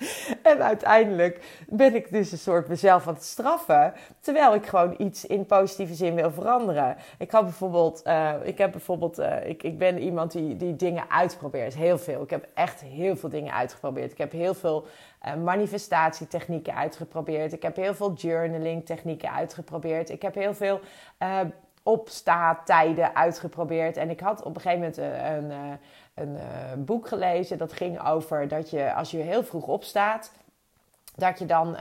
En 0.43 0.63
uiteindelijk 0.63 1.63
ben 1.67 1.95
ik 1.95 2.11
dus 2.11 2.31
een 2.31 2.37
soort 2.37 2.67
mezelf 2.67 3.07
aan 3.07 3.13
het 3.13 3.23
straffen. 3.23 3.93
Terwijl 4.19 4.53
ik 4.53 4.65
gewoon 4.65 4.95
iets 4.97 5.25
in 5.25 5.45
positieve 5.45 5.93
zin 5.93 6.15
wil 6.15 6.31
veranderen. 6.31 6.97
Ik 7.17 7.31
had 7.31 7.43
bijvoorbeeld, 7.43 8.01
uh, 8.07 8.33
ik 8.43 8.57
heb 8.57 8.71
bijvoorbeeld, 8.71 9.19
uh, 9.19 9.47
ik, 9.47 9.63
ik 9.63 9.77
ben 9.77 9.99
iemand 9.99 10.31
die, 10.31 10.57
die 10.57 10.75
dingen 10.75 11.09
uitprobeert. 11.09 11.75
Heel 11.75 11.97
veel. 11.97 12.21
Ik 12.21 12.29
heb 12.29 12.47
echt 12.53 12.81
heel 12.81 13.15
veel 13.15 13.29
dingen 13.29 13.53
uitgeprobeerd. 13.53 14.11
Ik 14.11 14.17
heb 14.17 14.31
heel 14.31 14.53
veel 14.53 14.85
manifestatietechnieken 15.43 16.75
uitgeprobeerd. 16.75 17.53
Ik 17.53 17.61
heb 17.61 17.75
heel 17.75 17.93
veel 17.93 18.13
journaling 18.13 18.85
technieken 18.85 19.31
uitgeprobeerd. 19.31 20.09
Ik 20.09 20.21
heb 20.21 20.35
heel 20.35 20.53
veel 20.53 20.79
uh, 21.19 21.39
opstaattijden 21.83 23.15
uitgeprobeerd. 23.15 23.97
En 23.97 24.09
ik 24.09 24.19
had 24.19 24.43
op 24.43 24.55
een 24.55 24.61
gegeven 24.61 24.79
moment 24.79 24.97
een, 24.97 25.51
een, 26.13 26.37
een, 26.71 26.85
boek 26.85 27.07
gelezen. 27.07 27.57
Dat 27.57 27.73
ging 27.73 28.07
over 28.07 28.47
dat 28.47 28.69
je 28.69 28.93
als 28.93 29.11
je 29.11 29.17
heel 29.17 29.43
vroeg 29.43 29.67
opstaat 29.67 30.31
dat 31.15 31.39
je 31.39 31.45
dan, 31.45 31.75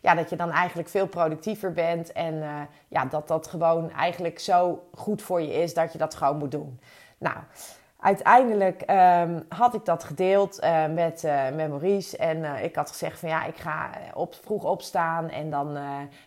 ja, 0.00 0.14
dat 0.14 0.30
je 0.30 0.36
dan 0.36 0.50
eigenlijk 0.50 0.88
veel 0.88 1.06
productiever 1.06 1.72
bent. 1.72 2.12
En 2.12 2.68
ja, 2.88 3.04
dat 3.04 3.28
dat 3.28 3.46
gewoon 3.46 3.90
eigenlijk 3.90 4.38
zo 4.38 4.88
goed 4.94 5.22
voor 5.22 5.40
je 5.40 5.52
is 5.52 5.74
dat 5.74 5.92
je 5.92 5.98
dat 5.98 6.14
gewoon 6.14 6.38
moet 6.38 6.50
doen. 6.50 6.80
Nou, 7.18 7.36
uiteindelijk 8.00 8.90
um, 8.90 9.46
had 9.48 9.74
ik 9.74 9.84
dat 9.84 10.04
gedeeld 10.04 10.62
uh, 10.62 10.86
met, 10.86 11.22
met 11.54 11.68
Maurice. 11.68 12.16
En 12.16 12.44
ik 12.64 12.76
had 12.76 12.90
gezegd 12.90 13.18
van 13.18 13.28
ja, 13.28 13.44
ik 13.44 13.56
ga 13.56 13.90
op, 14.14 14.34
vroeg 14.34 14.64
opstaan 14.64 15.28
en 15.28 15.50
dan 15.50 15.78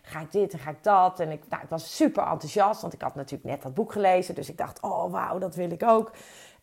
ga 0.02 0.20
ik 0.20 0.32
dit 0.32 0.52
en 0.52 0.58
ga 0.58 0.70
ik 0.70 0.82
dat. 0.82 1.20
En 1.20 1.30
ik, 1.30 1.42
nou, 1.48 1.62
was 1.68 1.96
super 1.96 2.26
enthousiast, 2.26 2.80
want 2.80 2.92
ik 2.92 3.02
had 3.02 3.14
natuurlijk 3.14 3.50
net 3.50 3.62
dat 3.62 3.74
boek 3.74 3.92
gelezen. 3.92 4.34
Dus 4.34 4.48
ik 4.48 4.58
dacht, 4.58 4.80
oh 4.80 5.12
wauw, 5.12 5.38
dat 5.38 5.54
wil 5.54 5.70
ik 5.70 5.82
ook. 5.82 6.10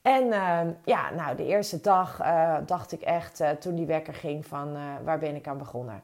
En 0.02 0.24
uh, 0.24 0.60
ja, 0.84 1.10
nou, 1.12 1.36
de 1.36 1.46
eerste 1.46 1.82
dag 1.82 2.22
dacht 2.66 2.92
ik 2.92 3.02
echt, 3.02 3.44
toen 3.60 3.76
die 3.76 3.86
wekker 3.86 4.14
ging, 4.14 4.46
van 4.46 4.78
waar 5.04 5.20
ben 5.20 5.36
ik 5.36 5.48
aan 5.48 5.58
begonnen. 5.58 6.02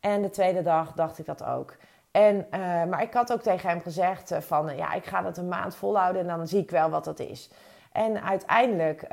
En 0.00 0.22
de 0.22 0.30
tweede 0.30 0.62
dag 0.62 0.92
dacht 0.92 1.18
ik 1.18 1.26
dat 1.26 1.44
ook. 1.44 1.76
En, 2.10 2.46
maar 2.88 3.02
ik 3.02 3.12
had 3.12 3.32
ook 3.32 3.42
tegen 3.42 3.68
hem 3.68 3.80
gezegd 3.80 4.34
van, 4.38 4.76
ja, 4.76 4.92
ik 4.92 5.04
ga 5.04 5.22
dat 5.22 5.36
een 5.36 5.48
maand 5.48 5.74
volhouden 5.74 6.22
en 6.22 6.28
dan 6.28 6.48
zie 6.48 6.62
ik 6.62 6.70
wel 6.70 6.90
wat 6.90 7.04
dat 7.04 7.18
is. 7.18 7.50
En 7.96 8.22
uiteindelijk, 8.22 9.08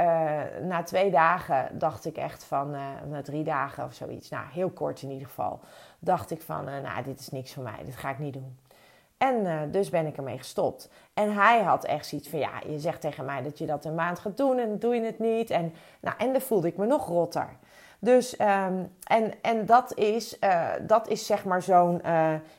na 0.61 0.83
twee 0.83 1.11
dagen, 1.11 1.77
dacht 1.77 2.05
ik 2.05 2.17
echt 2.17 2.43
van, 2.43 2.71
na 3.09 3.21
drie 3.21 3.43
dagen 3.43 3.85
of 3.85 3.93
zoiets, 3.93 4.29
nou, 4.29 4.45
heel 4.51 4.69
kort 4.69 5.01
in 5.01 5.11
ieder 5.11 5.27
geval, 5.27 5.59
dacht 5.99 6.31
ik 6.31 6.41
van, 6.41 6.63
nou, 6.65 7.03
dit 7.03 7.19
is 7.19 7.29
niks 7.29 7.53
voor 7.53 7.63
mij, 7.63 7.83
dit 7.85 7.95
ga 7.95 8.09
ik 8.09 8.19
niet 8.19 8.33
doen. 8.33 8.57
En 9.17 9.71
dus 9.71 9.89
ben 9.89 10.05
ik 10.05 10.17
ermee 10.17 10.37
gestopt. 10.37 10.89
En 11.13 11.33
hij 11.33 11.61
had 11.61 11.85
echt 11.85 12.05
zoiets 12.05 12.29
van: 12.29 12.39
ja, 12.39 12.51
je 12.67 12.79
zegt 12.79 13.01
tegen 13.01 13.25
mij 13.25 13.41
dat 13.41 13.57
je 13.57 13.65
dat 13.65 13.85
een 13.85 13.95
maand 13.95 14.19
gaat 14.19 14.37
doen 14.37 14.59
en 14.59 14.69
dan 14.69 14.77
doe 14.77 14.95
je 14.95 15.01
het 15.01 15.19
niet. 15.19 15.49
En, 15.49 15.73
nou, 15.99 16.15
en 16.17 16.31
dan 16.31 16.41
voelde 16.41 16.67
ik 16.67 16.77
me 16.77 16.85
nog 16.85 17.07
rotter. 17.07 17.49
Dus, 17.99 18.39
um, 18.39 18.91
en, 19.03 19.33
en 19.41 19.65
dat, 19.65 19.97
is, 19.97 20.39
dat 20.81 21.07
is 21.07 21.25
zeg 21.25 21.45
maar 21.45 21.61
zo'n 21.61 22.01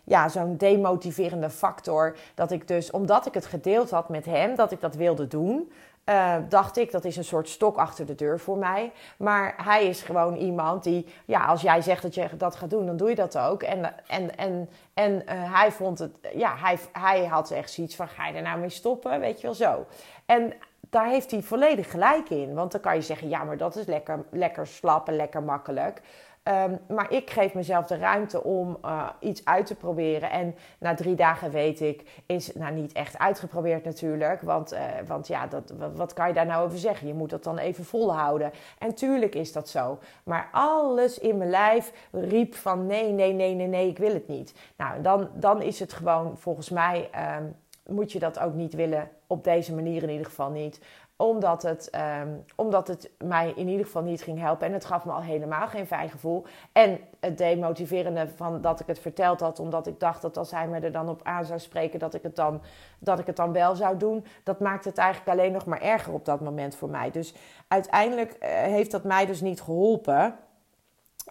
ja, 0.04 0.28
zo'n 0.28 0.56
demotiverende 0.56 1.50
factor. 1.50 2.16
Dat 2.34 2.50
ik 2.50 2.68
dus, 2.68 2.90
omdat 2.90 3.26
ik 3.26 3.34
het 3.34 3.46
gedeeld 3.46 3.90
had 3.90 4.08
met 4.08 4.24
hem, 4.24 4.54
dat 4.54 4.72
ik 4.72 4.80
dat 4.80 4.94
wilde 4.94 5.26
doen. 5.26 5.72
Uh, 6.08 6.36
dacht 6.48 6.76
ik, 6.76 6.90
dat 6.90 7.04
is 7.04 7.16
een 7.16 7.24
soort 7.24 7.48
stok 7.48 7.76
achter 7.76 8.06
de 8.06 8.14
deur 8.14 8.40
voor 8.40 8.58
mij. 8.58 8.92
Maar 9.16 9.54
hij 9.56 9.86
is 9.86 10.02
gewoon 10.02 10.36
iemand 10.36 10.82
die, 10.82 11.06
ja, 11.24 11.44
als 11.46 11.62
jij 11.62 11.82
zegt 11.82 12.02
dat 12.02 12.14
je 12.14 12.28
dat 12.36 12.56
gaat 12.56 12.70
doen, 12.70 12.86
dan 12.86 12.96
doe 12.96 13.08
je 13.08 13.14
dat 13.14 13.38
ook. 13.38 13.62
En, 13.62 14.06
en, 14.06 14.36
en, 14.36 14.68
en 14.94 15.12
uh, 15.12 15.22
hij 15.28 15.72
vond 15.72 15.98
het, 15.98 16.12
ja, 16.34 16.56
hij, 16.56 16.78
hij 16.92 17.26
had 17.26 17.50
echt 17.50 17.70
zoiets 17.70 17.96
van, 17.96 18.08
ga 18.08 18.26
je 18.26 18.34
er 18.34 18.42
nou 18.42 18.58
mee 18.58 18.68
stoppen? 18.68 19.20
Weet 19.20 19.40
je 19.40 19.46
wel 19.46 19.54
zo. 19.54 19.86
En 20.26 20.52
daar 20.80 21.08
heeft 21.08 21.30
hij 21.30 21.42
volledig 21.42 21.90
gelijk 21.90 22.30
in. 22.30 22.54
Want 22.54 22.72
dan 22.72 22.80
kan 22.80 22.94
je 22.94 23.02
zeggen, 23.02 23.28
ja, 23.28 23.44
maar 23.44 23.56
dat 23.56 23.76
is 23.76 23.86
lekker, 23.86 24.24
lekker 24.30 24.66
slap 24.66 25.08
en 25.08 25.16
lekker 25.16 25.42
makkelijk. 25.42 26.00
Um, 26.48 26.78
maar 26.88 27.12
ik 27.12 27.30
geef 27.30 27.54
mezelf 27.54 27.86
de 27.86 27.96
ruimte 27.96 28.42
om 28.42 28.78
uh, 28.84 29.08
iets 29.20 29.44
uit 29.44 29.66
te 29.66 29.74
proberen. 29.74 30.30
En 30.30 30.54
na 30.78 30.94
drie 30.94 31.14
dagen 31.14 31.50
weet 31.50 31.80
ik, 31.80 32.22
is 32.26 32.52
nou 32.52 32.72
niet 32.72 32.92
echt 32.92 33.18
uitgeprobeerd 33.18 33.84
natuurlijk. 33.84 34.40
Want, 34.40 34.72
uh, 34.72 34.80
want 35.06 35.26
ja, 35.26 35.46
dat, 35.46 35.72
wat 35.94 36.12
kan 36.12 36.28
je 36.28 36.34
daar 36.34 36.46
nou 36.46 36.64
over 36.64 36.78
zeggen? 36.78 37.06
Je 37.06 37.14
moet 37.14 37.30
dat 37.30 37.44
dan 37.44 37.58
even 37.58 37.84
volhouden. 37.84 38.52
En 38.78 38.94
tuurlijk 38.94 39.34
is 39.34 39.52
dat 39.52 39.68
zo. 39.68 39.98
Maar 40.24 40.48
alles 40.52 41.18
in 41.18 41.36
mijn 41.36 41.50
lijf 41.50 42.08
riep 42.12 42.54
van 42.54 42.86
nee, 42.86 43.12
nee, 43.12 43.32
nee, 43.32 43.54
nee, 43.54 43.66
nee, 43.66 43.88
ik 43.88 43.98
wil 43.98 44.14
het 44.14 44.28
niet. 44.28 44.54
Nou, 44.76 45.02
dan, 45.02 45.28
dan 45.34 45.62
is 45.62 45.80
het 45.80 45.92
gewoon 45.92 46.38
volgens 46.38 46.70
mij. 46.70 47.10
Um, 47.38 47.56
moet 47.86 48.12
je 48.12 48.18
dat 48.18 48.38
ook 48.38 48.54
niet 48.54 48.74
willen, 48.74 49.10
op 49.26 49.44
deze 49.44 49.74
manier 49.74 50.02
in 50.02 50.10
ieder 50.10 50.26
geval 50.26 50.50
niet 50.50 50.80
omdat 51.16 51.62
het, 51.62 51.90
um, 52.22 52.44
omdat 52.54 52.88
het 52.88 53.10
mij 53.18 53.52
in 53.56 53.68
ieder 53.68 53.86
geval 53.86 54.02
niet 54.02 54.22
ging 54.22 54.38
helpen. 54.38 54.66
En 54.66 54.72
het 54.72 54.84
gaf 54.84 55.04
me 55.04 55.12
al 55.12 55.22
helemaal 55.22 55.66
geen 55.66 55.86
fijn 55.86 56.10
gevoel. 56.10 56.44
En 56.72 56.98
het 57.20 57.38
demotiverende 57.38 58.28
van 58.36 58.60
dat 58.60 58.80
ik 58.80 58.86
het 58.86 58.98
verteld 58.98 59.40
had. 59.40 59.58
Omdat 59.58 59.86
ik 59.86 60.00
dacht 60.00 60.22
dat 60.22 60.36
als 60.36 60.50
hij 60.50 60.68
me 60.68 60.80
er 60.80 60.92
dan 60.92 61.08
op 61.08 61.22
aan 61.22 61.44
zou 61.44 61.58
spreken, 61.58 61.98
dat 61.98 62.14
ik 62.14 62.22
het 62.22 62.36
dan, 62.36 62.62
dat 62.98 63.18
ik 63.18 63.26
het 63.26 63.36
dan 63.36 63.52
wel 63.52 63.74
zou 63.76 63.96
doen. 63.96 64.24
Dat 64.42 64.60
maakte 64.60 64.88
het 64.88 64.98
eigenlijk 64.98 65.38
alleen 65.38 65.52
nog 65.52 65.66
maar 65.66 65.80
erger 65.80 66.12
op 66.12 66.24
dat 66.24 66.40
moment 66.40 66.76
voor 66.76 66.90
mij. 66.90 67.10
Dus 67.10 67.34
uiteindelijk 67.68 68.36
uh, 68.42 68.48
heeft 68.48 68.90
dat 68.90 69.04
mij 69.04 69.26
dus 69.26 69.40
niet 69.40 69.60
geholpen. 69.60 70.36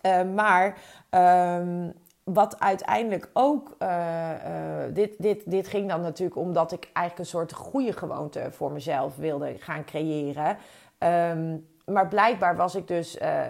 Uh, 0.01 0.23
maar 0.33 0.77
um, 1.09 1.93
wat 2.23 2.59
uiteindelijk 2.59 3.29
ook, 3.33 3.75
uh, 3.79 3.87
uh, 3.87 4.93
dit, 4.93 5.15
dit, 5.17 5.51
dit 5.51 5.67
ging 5.67 5.89
dan 5.89 6.01
natuurlijk 6.01 6.37
omdat 6.37 6.71
ik 6.71 6.89
eigenlijk 6.93 7.19
een 7.19 7.37
soort 7.37 7.53
goede 7.53 7.93
gewoonte 7.93 8.47
voor 8.51 8.71
mezelf 8.71 9.15
wilde 9.15 9.55
gaan 9.59 9.85
creëren. 9.85 10.57
Um, 10.99 11.67
maar 11.85 12.07
blijkbaar 12.07 12.55
was, 12.55 12.75
ik 12.75 12.87
dus, 12.87 13.17
uh, 13.17 13.41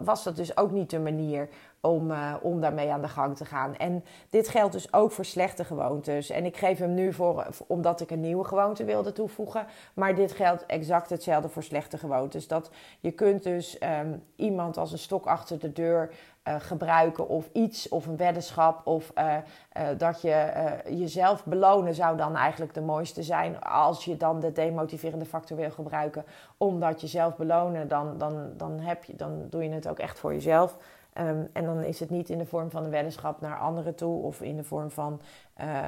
was 0.00 0.24
dat 0.24 0.36
dus 0.36 0.56
ook 0.56 0.70
niet 0.70 0.90
de 0.90 0.98
manier 0.98 1.48
om, 1.80 2.12
om 2.42 2.60
daarmee 2.60 2.90
aan 2.90 3.00
de 3.00 3.08
gang 3.08 3.36
te 3.36 3.44
gaan. 3.44 3.76
En 3.76 4.04
dit 4.30 4.48
geldt 4.48 4.72
dus 4.72 4.92
ook 4.92 5.12
voor 5.12 5.24
slechte 5.24 5.64
gewoontes. 5.64 6.30
En 6.30 6.44
ik 6.44 6.56
geef 6.56 6.78
hem 6.78 6.94
nu 6.94 7.12
voor, 7.12 7.46
omdat 7.66 8.00
ik 8.00 8.10
een 8.10 8.20
nieuwe 8.20 8.44
gewoonte 8.44 8.84
wilde 8.84 9.12
toevoegen. 9.12 9.66
Maar 9.94 10.14
dit 10.14 10.32
geldt 10.32 10.66
exact 10.66 11.10
hetzelfde 11.10 11.48
voor 11.48 11.62
slechte 11.62 11.98
gewoontes. 11.98 12.48
Dat 12.48 12.70
je 13.00 13.10
kunt 13.10 13.42
dus 13.42 13.78
um, 14.00 14.22
iemand 14.36 14.76
als 14.76 14.92
een 14.92 14.98
stok 14.98 15.26
achter 15.26 15.58
de 15.58 15.72
deur 15.72 16.10
uh, 16.48 16.54
gebruiken 16.58 17.28
of 17.28 17.48
iets 17.52 17.88
of 17.88 18.06
een 18.06 18.16
weddenschap 18.16 18.86
of 18.86 19.12
uh, 19.18 19.34
uh, 19.76 19.88
dat 19.98 20.22
je 20.22 20.52
jezelf 20.88 21.44
belonen 21.44 21.94
zou 21.94 22.16
dan 22.16 22.36
eigenlijk 22.36 22.74
de 22.74 22.80
mooiste 22.80 23.22
zijn 23.22 23.60
als 23.60 24.04
je 24.04 24.16
dan 24.16 24.40
de 24.40 24.52
demotiverende 24.52 25.24
factor 25.24 25.56
wil 25.56 25.70
gebruiken 25.70 26.24
omdat 26.56 27.00
je 27.00 27.06
zelf 27.06 27.36
belonen 27.36 27.88
dan, 27.88 28.18
dan, 28.18 28.52
dan, 28.56 28.78
heb 28.80 29.04
je, 29.04 29.16
dan 29.16 29.46
doe 29.50 29.62
je 29.62 29.70
het 29.70 29.88
ook 29.88 29.98
echt 29.98 30.18
voor 30.18 30.32
jezelf 30.32 30.76
um, 31.20 31.48
en 31.52 31.64
dan 31.64 31.82
is 31.84 32.00
het 32.00 32.10
niet 32.10 32.28
in 32.28 32.38
de 32.38 32.46
vorm 32.46 32.70
van 32.70 32.84
een 32.84 32.90
weddenschap 32.90 33.40
naar 33.40 33.58
anderen 33.58 33.94
toe 33.94 34.22
of 34.22 34.40
in 34.40 34.56
de 34.56 34.64
vorm 34.64 34.90
van 34.90 35.20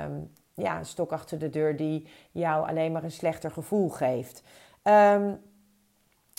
um, 0.07 0.31
ja, 0.55 0.79
een 0.79 0.87
stok 0.87 1.13
achter 1.13 1.39
de 1.39 1.51
deur 1.51 1.77
die 1.77 2.07
jou 2.31 2.69
alleen 2.69 2.93
maar 2.93 3.05
een 3.05 3.11
slechter 3.11 3.51
gevoel 3.51 3.89
geeft. 3.89 4.43
Um, 4.83 5.41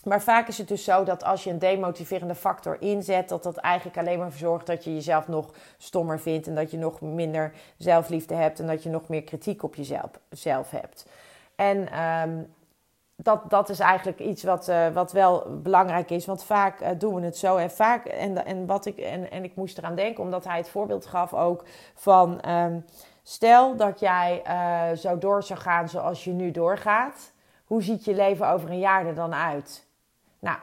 maar 0.04 0.22
vaak 0.22 0.48
is 0.48 0.58
het 0.58 0.68
dus 0.68 0.84
zo 0.84 1.04
dat 1.04 1.24
als 1.24 1.44
je 1.44 1.50
een 1.50 1.60
demotiverende 1.60 2.36
factor 2.36 2.82
inzet, 2.82 3.30
dat 3.30 3.44
dat 3.44 3.58
eigenlijk 3.58 3.98
alleen 3.98 4.20
maar 4.20 4.32
zorgt 4.32 4.68
dat 4.68 4.84
je 4.84 4.94
jezelf 4.94 5.28
nog 5.28 5.54
stommer 5.78 6.20
vindt 6.20 6.48
en 6.48 6.56
dat 6.56 6.72
je 6.72 6.78
nog 6.78 7.02
minder 7.02 7.54
zelfliefde 7.78 8.36
hebt 8.36 8.60
en 8.60 8.68
dat 8.68 8.84
je 8.84 8.90
nog 8.90 9.08
meer 9.08 9.24
kritiek 9.24 9.64
op 9.64 9.76
jezelf 9.76 10.10
zelf 10.30 10.72
hebt. 10.72 11.06
En 11.56 12.02
um, 12.02 12.54
dat, 13.16 13.50
dat 13.50 13.70
is 13.70 13.80
eigenlijk 13.80 14.20
iets 14.20 14.44
wat, 14.44 14.68
uh, 14.70 14.88
wat 14.88 15.12
wel 15.12 15.60
belangrijk 15.62 16.10
is, 16.10 16.26
want 16.26 16.44
vaak 16.44 16.82
uh, 16.82 16.88
doen 16.98 17.16
we 17.16 17.22
het 17.22 17.38
zo. 17.38 17.56
En 17.58 17.72
vaak, 17.72 18.06
en, 18.06 18.46
en, 18.46 18.66
wat 18.66 18.86
ik, 18.86 18.98
en, 18.98 19.32
en 19.32 19.44
ik 19.44 19.56
moest 19.56 19.78
eraan 19.78 19.96
denken, 19.96 20.24
omdat 20.24 20.44
hij 20.44 20.58
het 20.58 20.70
voorbeeld 20.70 21.06
gaf 21.06 21.34
ook 21.34 21.66
van. 21.94 22.50
Um, 22.50 22.86
stel 23.24 23.76
dat 23.76 24.00
jij 24.00 24.44
uh, 24.48 24.98
zo 24.98 25.18
door 25.18 25.44
zou 25.44 25.60
gaan 25.60 25.90
zoals 25.90 26.24
je 26.24 26.32
nu 26.32 26.52
doorgaat. 26.52 27.32
Hoe 27.66 27.84
ziet 27.84 28.06
je 28.06 28.14
leven 28.14 28.50
over 28.50 28.70
een 28.70 28.80
jaar 28.80 29.06
er 29.06 29.16
dan 29.16 29.34
uit? 29.34 29.90
Nou, 30.42 30.58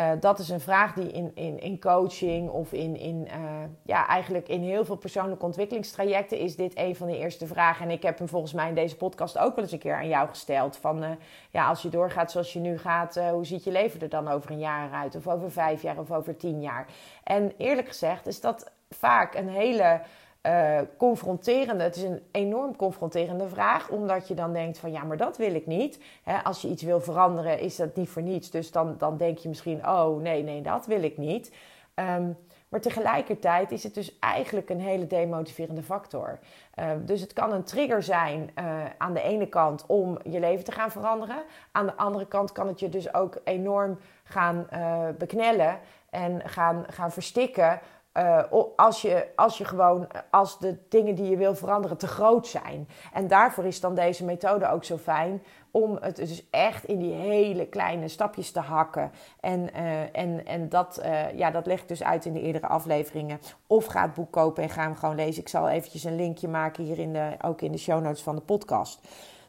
uh, 0.00 0.10
dat 0.20 0.38
is 0.38 0.48
een 0.48 0.60
vraag 0.60 0.92
die 0.92 1.12
in, 1.12 1.30
in, 1.34 1.60
in 1.60 1.80
coaching 1.80 2.50
of 2.50 2.72
in, 2.72 2.96
in, 2.96 3.28
uh, 3.36 3.50
ja, 3.82 4.06
eigenlijk 4.06 4.48
in 4.48 4.62
heel 4.62 4.84
veel 4.84 4.96
persoonlijke 4.96 5.44
ontwikkelingstrajecten 5.44 6.38
is 6.38 6.56
dit 6.56 6.78
een 6.78 6.96
van 6.96 7.06
de 7.06 7.18
eerste 7.18 7.46
vragen. 7.46 7.84
En 7.84 7.90
ik 7.90 8.02
heb 8.02 8.18
hem 8.18 8.28
volgens 8.28 8.52
mij 8.52 8.68
in 8.68 8.74
deze 8.74 8.96
podcast 8.96 9.38
ook 9.38 9.54
wel 9.54 9.64
eens 9.64 9.72
een 9.72 9.78
keer 9.78 9.94
aan 9.94 10.08
jou 10.08 10.28
gesteld. 10.28 10.76
Van 10.76 11.02
uh, 11.02 11.10
ja, 11.50 11.66
als 11.66 11.82
je 11.82 11.88
doorgaat 11.88 12.30
zoals 12.30 12.52
je 12.52 12.60
nu 12.60 12.78
gaat, 12.78 13.14
hoe 13.14 13.46
ziet 13.46 13.64
je 13.64 13.70
leven 13.70 14.00
er 14.00 14.08
dan 14.08 14.28
over 14.28 14.50
een 14.50 14.58
jaar 14.58 14.92
uit? 14.92 15.16
Of 15.16 15.28
over 15.28 15.50
vijf 15.50 15.82
jaar 15.82 15.98
of 15.98 16.10
over 16.10 16.36
tien 16.36 16.60
jaar? 16.60 16.86
En 17.24 17.52
eerlijk 17.56 17.88
gezegd 17.88 18.26
is 18.26 18.40
dat 18.40 18.72
vaak 18.90 19.34
een 19.34 19.48
hele 19.48 20.00
uh, 20.48 20.78
confronterende. 20.96 21.84
Het 21.84 21.96
is 21.96 22.02
een 22.02 22.22
enorm 22.30 22.76
confronterende 22.76 23.48
vraag, 23.48 23.88
omdat 23.88 24.28
je 24.28 24.34
dan 24.34 24.52
denkt 24.52 24.78
van 24.78 24.92
ja, 24.92 25.04
maar 25.04 25.16
dat 25.16 25.36
wil 25.36 25.54
ik 25.54 25.66
niet. 25.66 25.98
als 26.44 26.62
je 26.62 26.68
iets 26.68 26.82
wil 26.82 27.00
veranderen, 27.00 27.60
is 27.60 27.76
dat 27.76 27.96
niet 27.96 28.08
voor 28.08 28.22
niets. 28.22 28.50
Dus 28.50 28.70
dan, 28.70 28.94
dan 28.98 29.16
denk 29.16 29.38
je 29.38 29.48
misschien, 29.48 29.88
oh 29.88 30.20
nee, 30.20 30.42
nee, 30.42 30.62
dat 30.62 30.86
wil 30.86 31.02
ik 31.02 31.18
niet. 31.18 31.52
Um, 31.94 32.36
maar 32.68 32.80
tegelijkertijd 32.80 33.72
is 33.72 33.82
het 33.82 33.94
dus 33.94 34.18
eigenlijk 34.18 34.70
een 34.70 34.80
hele 34.80 35.06
demotiverende 35.06 35.82
factor. 35.82 36.38
Uh, 36.78 36.90
dus 37.04 37.20
het 37.20 37.32
kan 37.32 37.52
een 37.52 37.62
trigger 37.62 38.02
zijn 38.02 38.50
uh, 38.58 38.84
aan 38.98 39.14
de 39.14 39.22
ene 39.22 39.46
kant 39.46 39.84
om 39.86 40.18
je 40.24 40.40
leven 40.40 40.64
te 40.64 40.72
gaan 40.72 40.90
veranderen. 40.90 41.42
Aan 41.72 41.86
de 41.86 41.96
andere 41.96 42.26
kant 42.26 42.52
kan 42.52 42.66
het 42.66 42.80
je 42.80 42.88
dus 42.88 43.14
ook 43.14 43.40
enorm 43.44 43.98
gaan 44.24 44.66
uh, 44.72 45.08
beknellen 45.18 45.78
en 46.10 46.40
gaan, 46.44 46.84
gaan 46.88 47.12
verstikken 47.12 47.80
uh, 48.18 48.42
als, 48.76 49.02
je, 49.02 49.26
als 49.36 49.58
je 49.58 49.64
gewoon, 49.64 50.06
als 50.30 50.58
de 50.58 50.76
dingen 50.88 51.14
die 51.14 51.30
je 51.30 51.36
wil 51.36 51.54
veranderen 51.54 51.96
te 51.96 52.06
groot 52.06 52.46
zijn. 52.46 52.88
En 53.12 53.28
daarvoor 53.28 53.64
is 53.64 53.80
dan 53.80 53.94
deze 53.94 54.24
methode 54.24 54.68
ook 54.68 54.84
zo 54.84 54.96
fijn 54.96 55.42
om 55.70 55.98
het 56.00 56.16
dus 56.16 56.50
echt 56.50 56.84
in 56.84 56.98
die 56.98 57.12
hele 57.12 57.66
kleine 57.66 58.08
stapjes 58.08 58.50
te 58.50 58.60
hakken. 58.60 59.10
En, 59.40 59.68
uh, 59.76 60.16
en, 60.16 60.46
en 60.46 60.68
dat, 60.68 61.00
uh, 61.04 61.38
ja, 61.38 61.50
dat 61.50 61.66
leg 61.66 61.80
ik 61.80 61.88
dus 61.88 62.02
uit 62.02 62.24
in 62.24 62.32
de 62.32 62.40
eerdere 62.40 62.66
afleveringen. 62.66 63.40
Of 63.66 63.84
ga 63.84 64.02
het 64.02 64.14
boek 64.14 64.30
kopen 64.30 64.62
en 64.62 64.70
ga 64.70 64.82
hem 64.82 64.96
gewoon 64.96 65.14
lezen. 65.14 65.42
Ik 65.42 65.48
zal 65.48 65.68
eventjes 65.68 66.04
een 66.04 66.16
linkje 66.16 66.48
maken 66.48 66.84
hier 66.84 66.98
in 66.98 67.12
de, 67.12 67.36
ook 67.44 67.60
in 67.60 67.72
de 67.72 67.78
show 67.78 68.02
notes 68.02 68.22
van 68.22 68.34
de 68.34 68.42
podcast. 68.42 69.00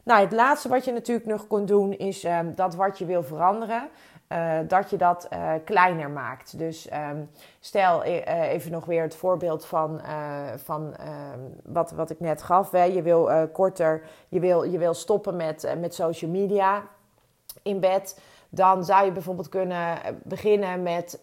Nou, 0.02 0.20
het 0.20 0.32
laatste 0.32 0.68
wat 0.68 0.84
je 0.84 0.92
natuurlijk 0.92 1.26
nog 1.26 1.46
kunt 1.46 1.68
doen 1.68 1.92
is 1.92 2.24
um, 2.24 2.54
dat 2.54 2.74
wat 2.74 2.98
je 2.98 3.04
wil 3.04 3.22
veranderen. 3.22 3.88
Uh, 4.32 4.58
dat 4.68 4.90
je 4.90 4.96
dat 4.96 5.28
uh, 5.32 5.52
kleiner 5.64 6.10
maakt. 6.10 6.58
Dus 6.58 6.88
um, 6.92 7.30
stel 7.60 8.06
uh, 8.06 8.52
even 8.52 8.70
nog 8.70 8.84
weer 8.84 9.02
het 9.02 9.16
voorbeeld 9.16 9.66
van, 9.66 10.00
van 10.56 10.96
ehm, 10.96 11.38
wat, 11.64 11.90
wat 11.90 12.10
ik 12.10 12.20
net 12.20 12.42
gaf. 12.42 12.70
Hè. 12.70 12.82
Je 12.82 13.02
wil 13.02 13.48
korter, 13.52 14.02
je 14.28 14.40
wil, 14.40 14.62
je 14.62 14.78
wil 14.78 14.94
stoppen 14.94 15.36
met, 15.36 15.74
met 15.78 15.94
social 15.94 16.30
media 16.30 16.82
in 17.62 17.80
bed. 17.80 18.20
Dan 18.48 18.84
zou 18.84 19.04
je 19.04 19.12
bijvoorbeeld 19.12 19.48
kunnen 19.48 19.98
beginnen 20.22 20.82
met 20.82 21.18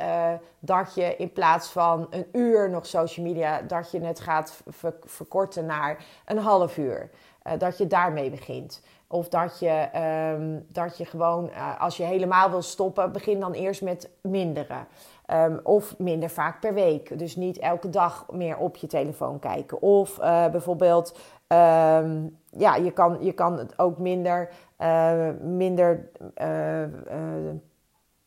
dat 0.60 0.96
je 0.96 1.16
in 1.16 1.32
plaats 1.34 1.70
van 1.70 2.08
een 2.10 2.28
uur 2.32 2.70
nog 2.70 2.86
social 2.86 3.26
media, 3.26 3.62
dat 3.62 3.92
je 3.92 4.00
het 4.00 4.20
gaat 4.20 4.62
ver 4.68 4.94
verkorten 5.04 5.66
naar 5.66 6.06
een 6.26 6.40
half 6.40 6.78
uur. 6.78 7.10
dat 7.58 7.78
je 7.78 7.88
daarmee 7.88 8.30
begint. 8.30 8.82
Of 9.10 9.30
dat 9.30 9.60
je, 9.60 9.90
um, 10.36 10.66
dat 10.68 10.98
je 10.98 11.06
gewoon, 11.06 11.50
uh, 11.50 11.82
als 11.82 11.98
je 11.98 12.04
helemaal 12.04 12.50
wil 12.50 12.62
stoppen, 12.62 13.12
begin 13.12 13.40
dan 13.40 13.54
eerst 13.54 13.82
met 13.82 14.10
minderen. 14.22 14.88
Um, 15.34 15.60
of 15.64 15.98
minder 15.98 16.30
vaak 16.30 16.60
per 16.60 16.74
week. 16.74 17.20
Dus 17.20 17.36
niet 17.36 17.60
elke 17.60 17.90
dag 17.90 18.26
meer 18.32 18.58
op 18.58 18.76
je 18.76 18.88
telefoon 18.88 19.40
kijken. 19.40 19.82
Of 19.82 20.20
uh, 20.20 20.48
bijvoorbeeld, 20.48 21.18
um, 21.48 22.38
ja, 22.50 22.76
je 22.76 22.92
kan, 22.92 23.18
je 23.22 23.32
kan 23.32 23.58
het 23.58 23.80
ook 23.80 23.98
minder, 23.98 24.50
uh, 24.80 25.30
minder, 25.42 26.10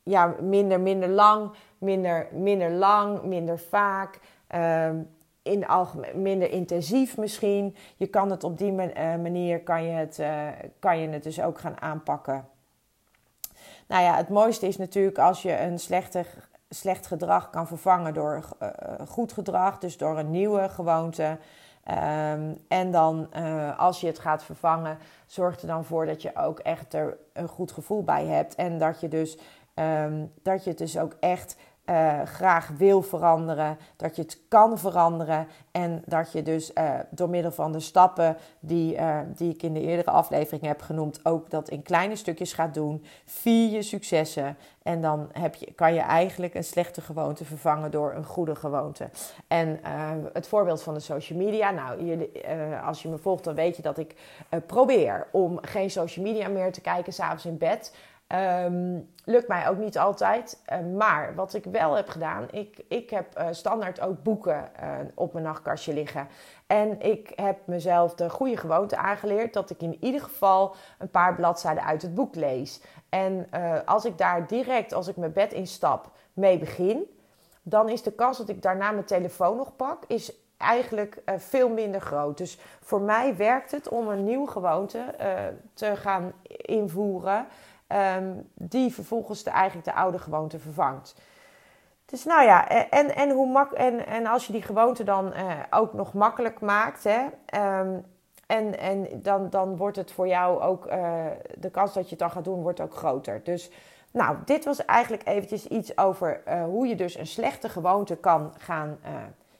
ja, 0.02 0.34
minder, 0.40 0.80
minder 0.80 1.08
lang, 1.08 1.50
minder, 1.78 2.28
minder 2.32 2.70
lang, 2.70 3.22
minder 3.22 3.58
vaak 3.58 4.20
in 5.50 5.66
algemeen 5.66 6.22
minder 6.22 6.50
intensief 6.50 7.16
misschien. 7.16 7.76
Je 7.96 8.06
kan 8.06 8.30
het 8.30 8.44
op 8.44 8.58
die 8.58 8.80
eh, 8.80 9.16
manier 9.16 9.62
kan 9.62 9.84
je 9.84 9.90
het, 9.90 10.18
uh, 10.18 10.46
kan 10.78 10.98
je 10.98 11.08
het 11.08 11.22
dus 11.22 11.40
ook 11.40 11.58
gaan 11.58 11.80
aanpakken. 11.80 12.48
Nou 13.86 14.02
ja, 14.02 14.16
het 14.16 14.28
mooiste 14.28 14.66
is 14.66 14.76
natuurlijk 14.76 15.18
als 15.18 15.42
je 15.42 15.60
een 15.60 15.78
slechte, 15.78 16.24
slecht 16.68 17.06
gedrag 17.06 17.50
kan 17.50 17.66
vervangen 17.66 18.14
door 18.14 18.44
uh, 18.62 18.68
goed 19.08 19.32
gedrag, 19.32 19.78
dus 19.78 19.96
door 19.96 20.18
een 20.18 20.30
nieuwe 20.30 20.68
gewoonte. 20.68 21.38
Um, 22.34 22.56
en 22.68 22.90
dan 22.90 23.32
als 23.76 24.00
je 24.00 24.06
het 24.06 24.18
gaat 24.18 24.44
vervangen, 24.44 24.98
zorg 25.26 25.60
er 25.60 25.66
dan 25.66 25.84
voor 25.84 26.06
dat 26.06 26.22
je 26.22 26.36
ook 26.36 26.58
echt 26.58 26.94
er 26.94 27.16
een 27.32 27.48
goed 27.48 27.72
gevoel 27.72 28.02
bij 28.02 28.26
hebt. 28.26 28.54
En 28.54 28.78
dat 28.78 29.00
je 29.00 29.08
dus 29.08 29.38
um, 29.74 30.32
dat 30.42 30.64
je 30.64 30.70
het 30.70 30.78
dus 30.78 30.98
ook 30.98 31.16
echt 31.20 31.56
uh, 31.90 32.22
graag 32.22 32.68
wil 32.76 33.02
veranderen, 33.02 33.78
dat 33.96 34.16
je 34.16 34.22
het 34.22 34.38
kan 34.48 34.78
veranderen 34.78 35.46
en 35.70 36.02
dat 36.06 36.32
je 36.32 36.42
dus 36.42 36.72
uh, 36.74 36.90
door 37.10 37.28
middel 37.28 37.52
van 37.52 37.72
de 37.72 37.80
stappen 37.80 38.36
die, 38.60 38.96
uh, 38.96 39.18
die 39.26 39.54
ik 39.54 39.62
in 39.62 39.74
de 39.74 39.80
eerdere 39.80 40.10
aflevering 40.10 40.62
heb 40.62 40.82
genoemd, 40.82 41.24
ook 41.24 41.50
dat 41.50 41.68
in 41.68 41.82
kleine 41.82 42.16
stukjes 42.16 42.52
gaat 42.52 42.74
doen. 42.74 43.04
Vier 43.24 43.70
je 43.70 43.82
successen 43.82 44.56
en 44.82 45.00
dan 45.00 45.28
heb 45.32 45.54
je, 45.54 45.72
kan 45.72 45.94
je 45.94 46.00
eigenlijk 46.00 46.54
een 46.54 46.64
slechte 46.64 47.00
gewoonte 47.00 47.44
vervangen 47.44 47.90
door 47.90 48.12
een 48.14 48.24
goede 48.24 48.54
gewoonte. 48.54 49.10
En 49.48 49.80
het 50.32 50.48
voorbeeld 50.48 50.82
van 50.82 50.94
de 50.94 51.00
social 51.00 51.38
media, 51.38 51.70
nou, 51.70 52.28
als 52.84 53.02
je 53.02 53.08
me 53.08 53.18
volgt, 53.18 53.44
dan 53.44 53.54
weet 53.54 53.76
je 53.76 53.82
dat 53.82 53.98
ik 53.98 54.14
probeer 54.66 55.26
om 55.32 55.58
geen 55.62 55.90
social 55.90 56.24
media 56.24 56.48
meer 56.48 56.72
te 56.72 56.80
kijken 56.80 57.12
s'avonds 57.12 57.46
in 57.46 57.58
bed. 57.58 57.92
Um, 58.32 59.10
lukt 59.24 59.48
mij 59.48 59.68
ook 59.68 59.76
niet 59.76 59.98
altijd. 59.98 60.62
Uh, 60.72 60.96
maar 60.96 61.34
wat 61.34 61.54
ik 61.54 61.64
wel 61.64 61.94
heb 61.94 62.08
gedaan, 62.08 62.46
ik, 62.50 62.84
ik 62.88 63.10
heb 63.10 63.38
uh, 63.38 63.46
standaard 63.50 64.00
ook 64.00 64.22
boeken 64.22 64.70
uh, 64.82 64.88
op 65.14 65.32
mijn 65.32 65.44
nachtkastje 65.44 65.92
liggen. 65.92 66.28
En 66.66 67.00
ik 67.00 67.32
heb 67.34 67.58
mezelf 67.64 68.14
de 68.14 68.30
goede 68.30 68.56
gewoonte 68.56 68.96
aangeleerd 68.96 69.52
dat 69.52 69.70
ik 69.70 69.80
in 69.80 69.96
ieder 70.00 70.20
geval 70.20 70.74
een 70.98 71.10
paar 71.10 71.34
bladzijden 71.34 71.84
uit 71.84 72.02
het 72.02 72.14
boek 72.14 72.34
lees. 72.34 72.82
En 73.08 73.46
als 73.84 74.04
ik 74.04 74.18
daar 74.18 74.46
direct, 74.46 74.92
als 74.92 75.08
ik 75.08 75.16
mijn 75.16 75.32
bed 75.32 75.52
instap, 75.52 76.10
mee 76.32 76.58
begin, 76.58 77.18
dan 77.62 77.88
is 77.88 78.02
de 78.02 78.12
kans 78.12 78.38
dat 78.38 78.48
ik 78.48 78.62
daarna 78.62 78.90
mijn 78.90 79.04
telefoon 79.04 79.56
nog 79.56 79.76
pak, 79.76 80.04
is 80.06 80.32
eigenlijk 80.56 81.22
veel 81.36 81.68
minder 81.68 82.00
groot. 82.00 82.38
Dus 82.38 82.58
voor 82.80 83.00
mij 83.00 83.36
werkt 83.36 83.70
het 83.70 83.88
om 83.88 84.08
een 84.08 84.24
nieuwe 84.24 84.50
gewoonte 84.50 85.04
te 85.74 85.96
gaan 85.96 86.32
invoeren. 86.46 87.46
Um, 87.92 88.50
die 88.54 88.94
vervolgens 88.94 89.42
de, 89.42 89.50
eigenlijk 89.50 89.86
de 89.86 89.94
oude 89.94 90.18
gewoonte 90.18 90.58
vervangt. 90.58 91.14
Dus 92.04 92.24
nou 92.24 92.44
ja, 92.44 92.68
en, 92.90 93.14
en, 93.14 93.30
hoe 93.30 93.48
mak 93.48 93.72
en, 93.72 94.06
en 94.06 94.26
als 94.26 94.46
je 94.46 94.52
die 94.52 94.62
gewoonte 94.62 95.04
dan 95.04 95.26
uh, 95.26 95.52
ook 95.70 95.92
nog 95.92 96.12
makkelijk 96.12 96.60
maakt, 96.60 97.04
hè, 97.04 97.20
um, 97.80 98.04
en, 98.46 98.78
en 98.78 99.08
dan, 99.22 99.50
dan 99.50 99.76
wordt 99.76 99.96
het 99.96 100.12
voor 100.12 100.28
jou 100.28 100.60
ook, 100.60 100.86
uh, 100.86 101.24
de 101.58 101.70
kans 101.70 101.94
dat 101.94 102.04
je 102.04 102.10
het 102.10 102.18
dan 102.18 102.30
gaat 102.30 102.44
doen, 102.44 102.62
wordt 102.62 102.80
ook 102.80 102.94
groter. 102.94 103.40
Dus 103.44 103.70
Nou, 104.12 104.36
dit 104.44 104.64
was 104.64 104.84
eigenlijk 104.84 105.26
eventjes 105.26 105.66
iets 105.66 105.98
over 105.98 106.42
uh, 106.48 106.64
hoe 106.64 106.86
je 106.86 106.96
dus 106.96 107.16
een 107.16 107.26
slechte 107.26 107.68
gewoonte 107.68 108.16
kan 108.16 108.54
gaan, 108.58 108.98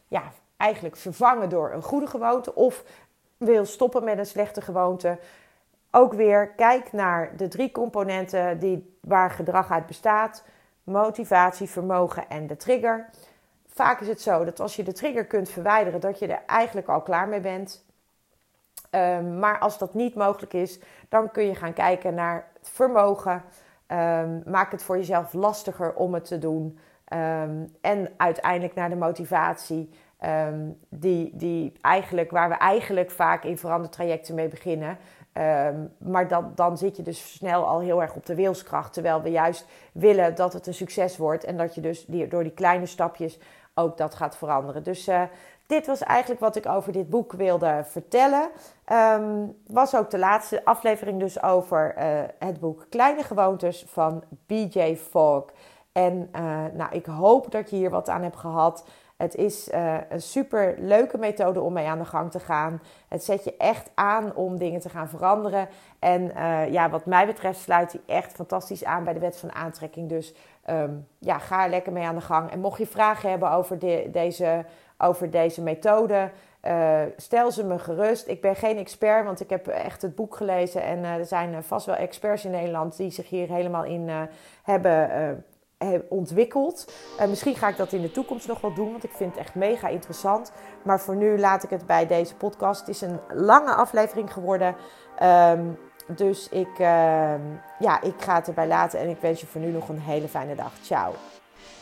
ja, 0.07 0.23
eigenlijk 0.57 0.95
vervangen 0.95 1.49
door 1.49 1.71
een 1.71 1.83
goede 1.83 2.07
gewoonte. 2.07 2.55
Of 2.55 2.83
wil 3.37 3.65
stoppen 3.65 4.03
met 4.03 4.17
een 4.17 4.25
slechte 4.25 4.61
gewoonte. 4.61 5.17
Ook 5.91 6.13
weer, 6.13 6.49
kijk 6.49 6.91
naar 6.91 7.37
de 7.37 7.47
drie 7.47 7.71
componenten 7.71 8.59
die, 8.59 8.97
waar 9.01 9.31
gedrag 9.31 9.71
uit 9.71 9.85
bestaat. 9.85 10.43
Motivatie, 10.83 11.69
vermogen 11.69 12.29
en 12.29 12.47
de 12.47 12.57
trigger. 12.57 13.09
Vaak 13.67 14.01
is 14.01 14.07
het 14.07 14.21
zo 14.21 14.43
dat 14.43 14.59
als 14.59 14.75
je 14.75 14.83
de 14.83 14.93
trigger 14.93 15.25
kunt 15.25 15.49
verwijderen, 15.49 15.99
dat 15.99 16.19
je 16.19 16.27
er 16.27 16.43
eigenlijk 16.45 16.87
al 16.87 17.01
klaar 17.01 17.27
mee 17.27 17.39
bent. 17.39 17.85
Um, 18.91 19.39
maar 19.39 19.59
als 19.59 19.77
dat 19.77 19.93
niet 19.93 20.15
mogelijk 20.15 20.53
is, 20.53 20.79
dan 21.09 21.31
kun 21.31 21.45
je 21.45 21.55
gaan 21.55 21.73
kijken 21.73 22.13
naar 22.13 22.47
het 22.59 22.69
vermogen. 22.69 23.43
Um, 23.87 24.43
maak 24.45 24.71
het 24.71 24.83
voor 24.83 24.97
jezelf 24.97 25.33
lastiger 25.33 25.93
om 25.93 26.13
het 26.13 26.25
te 26.25 26.37
doen. 26.37 26.79
Um, 27.13 27.75
en 27.81 28.13
uiteindelijk 28.17 28.73
naar 28.73 28.89
de 28.89 28.95
motivatie. 28.95 29.89
die, 30.89 31.31
die 31.33 31.73
eigenlijk, 31.81 32.31
waar 32.31 32.49
we 32.49 32.55
eigenlijk 32.55 33.11
vaak 33.11 33.43
in 33.43 33.57
verandertrajecten 33.57 34.35
mee 34.35 34.47
beginnen. 34.47 34.97
Maar 35.97 36.27
dan, 36.55 36.77
zit 36.77 36.97
je 36.97 37.03
dus 37.03 37.33
snel 37.33 37.67
al 37.67 37.79
heel 37.79 38.01
erg 38.01 38.15
op 38.15 38.25
de 38.25 38.35
wilskracht. 38.35 38.93
Terwijl 38.93 39.21
we 39.21 39.29
juist 39.29 39.65
willen 39.91 40.35
dat 40.35 40.53
het 40.53 40.67
een 40.67 40.73
succes 40.73 41.17
wordt. 41.17 41.43
En 41.43 41.57
dat 41.57 41.75
je 41.75 41.81
dus 41.81 42.05
door 42.05 42.43
die 42.43 42.53
kleine 42.53 42.85
stapjes 42.85 43.39
ook 43.73 43.97
dat 43.97 44.15
gaat 44.15 44.37
veranderen. 44.37 44.83
Dus 44.83 45.07
uh, 45.07 45.21
dit 45.65 45.87
was 45.87 46.01
eigenlijk 46.03 46.41
wat 46.41 46.55
ik 46.55 46.65
over 46.65 46.91
dit 46.91 47.09
boek 47.09 47.31
wilde 47.33 47.81
vertellen. 47.85 48.49
Um, 48.91 49.57
was 49.67 49.95
ook 49.95 50.09
de 50.09 50.19
laatste 50.19 50.65
aflevering 50.65 51.19
dus 51.19 51.43
over 51.43 51.95
uh, 51.97 52.03
het 52.39 52.59
boek 52.59 52.85
Kleine 52.89 53.23
Gewoontes 53.23 53.85
van 53.87 54.23
BJ 54.45 54.95
Fogg. 54.95 55.45
En 55.91 56.29
uh, 56.35 56.41
nou, 56.73 56.91
ik 56.91 57.05
hoop 57.05 57.51
dat 57.51 57.69
je 57.69 57.75
hier 57.75 57.89
wat 57.89 58.09
aan 58.09 58.23
hebt 58.23 58.37
gehad. 58.37 58.85
Het 59.21 59.35
is 59.35 59.69
uh, 59.69 59.97
een 60.09 60.21
super 60.21 60.75
leuke 60.77 61.17
methode 61.17 61.61
om 61.61 61.73
mee 61.73 61.87
aan 61.87 61.99
de 61.99 62.05
gang 62.05 62.31
te 62.31 62.39
gaan. 62.39 62.81
Het 63.07 63.23
zet 63.23 63.43
je 63.43 63.57
echt 63.57 63.91
aan 63.95 64.35
om 64.35 64.57
dingen 64.57 64.79
te 64.79 64.89
gaan 64.89 65.09
veranderen. 65.09 65.67
En 65.99 66.21
uh, 66.21 66.71
ja, 66.71 66.89
wat 66.89 67.05
mij 67.05 67.25
betreft 67.25 67.59
sluit 67.59 67.91
hij 67.91 68.01
echt 68.15 68.31
fantastisch 68.31 68.83
aan 68.83 69.03
bij 69.03 69.13
de 69.13 69.19
wet 69.19 69.37
van 69.37 69.53
aantrekking. 69.53 70.09
Dus 70.09 70.33
um, 70.69 71.07
ja, 71.19 71.37
ga 71.37 71.63
er 71.63 71.69
lekker 71.69 71.91
mee 71.91 72.03
aan 72.03 72.15
de 72.15 72.21
gang. 72.21 72.51
En 72.51 72.59
mocht 72.59 72.77
je 72.77 72.87
vragen 72.87 73.29
hebben 73.29 73.51
over 73.51 73.79
de, 73.79 74.09
deze 74.11 74.65
over 74.97 75.29
deze 75.29 75.61
methode. 75.61 76.31
Uh, 76.63 77.01
stel 77.17 77.51
ze 77.51 77.63
me 77.63 77.79
gerust. 77.79 78.27
Ik 78.27 78.41
ben 78.41 78.55
geen 78.55 78.77
expert, 78.77 79.25
want 79.25 79.39
ik 79.39 79.49
heb 79.49 79.67
echt 79.67 80.01
het 80.01 80.15
boek 80.15 80.35
gelezen. 80.35 80.83
En 80.83 81.03
er 81.03 81.25
zijn 81.25 81.63
vast 81.63 81.85
wel 81.85 81.95
experts 81.95 82.45
in 82.45 82.51
Nederland 82.51 82.97
die 82.97 83.11
zich 83.11 83.29
hier 83.29 83.47
helemaal 83.47 83.83
in 83.83 84.09
hebben 84.63 85.09
ontwikkeld. 86.09 86.93
misschien 87.27 87.55
ga 87.55 87.67
ik 87.67 87.77
dat 87.77 87.91
in 87.91 88.01
de 88.01 88.11
toekomst 88.11 88.47
nog 88.47 88.61
wel 88.61 88.73
doen, 88.73 88.91
want 88.91 89.03
ik 89.03 89.11
vind 89.11 89.31
het 89.31 89.39
echt 89.39 89.55
mega 89.55 89.87
interessant. 89.87 90.51
Maar 90.83 90.99
voor 90.99 91.15
nu 91.15 91.39
laat 91.39 91.63
ik 91.63 91.69
het 91.69 91.85
bij 91.85 92.07
deze 92.07 92.35
podcast. 92.35 92.79
Het 92.79 92.89
is 92.89 93.01
een 93.01 93.19
lange 93.33 93.73
aflevering 93.73 94.33
geworden. 94.33 94.75
Um, 95.23 95.77
dus 96.15 96.49
ik, 96.49 96.79
ehm, 96.79 97.41
ja, 97.79 98.01
ik 98.01 98.15
ga 98.17 98.35
het 98.35 98.47
erbij 98.47 98.67
laten 98.67 98.99
en 98.99 99.09
ik 99.09 99.21
wens 99.21 99.39
je 99.41 99.47
voor 99.47 99.61
nu 99.61 99.71
nog 99.71 99.89
een 99.89 99.99
hele 99.99 100.27
fijne 100.27 100.55
dag. 100.55 100.71
Ciao. 100.81 101.13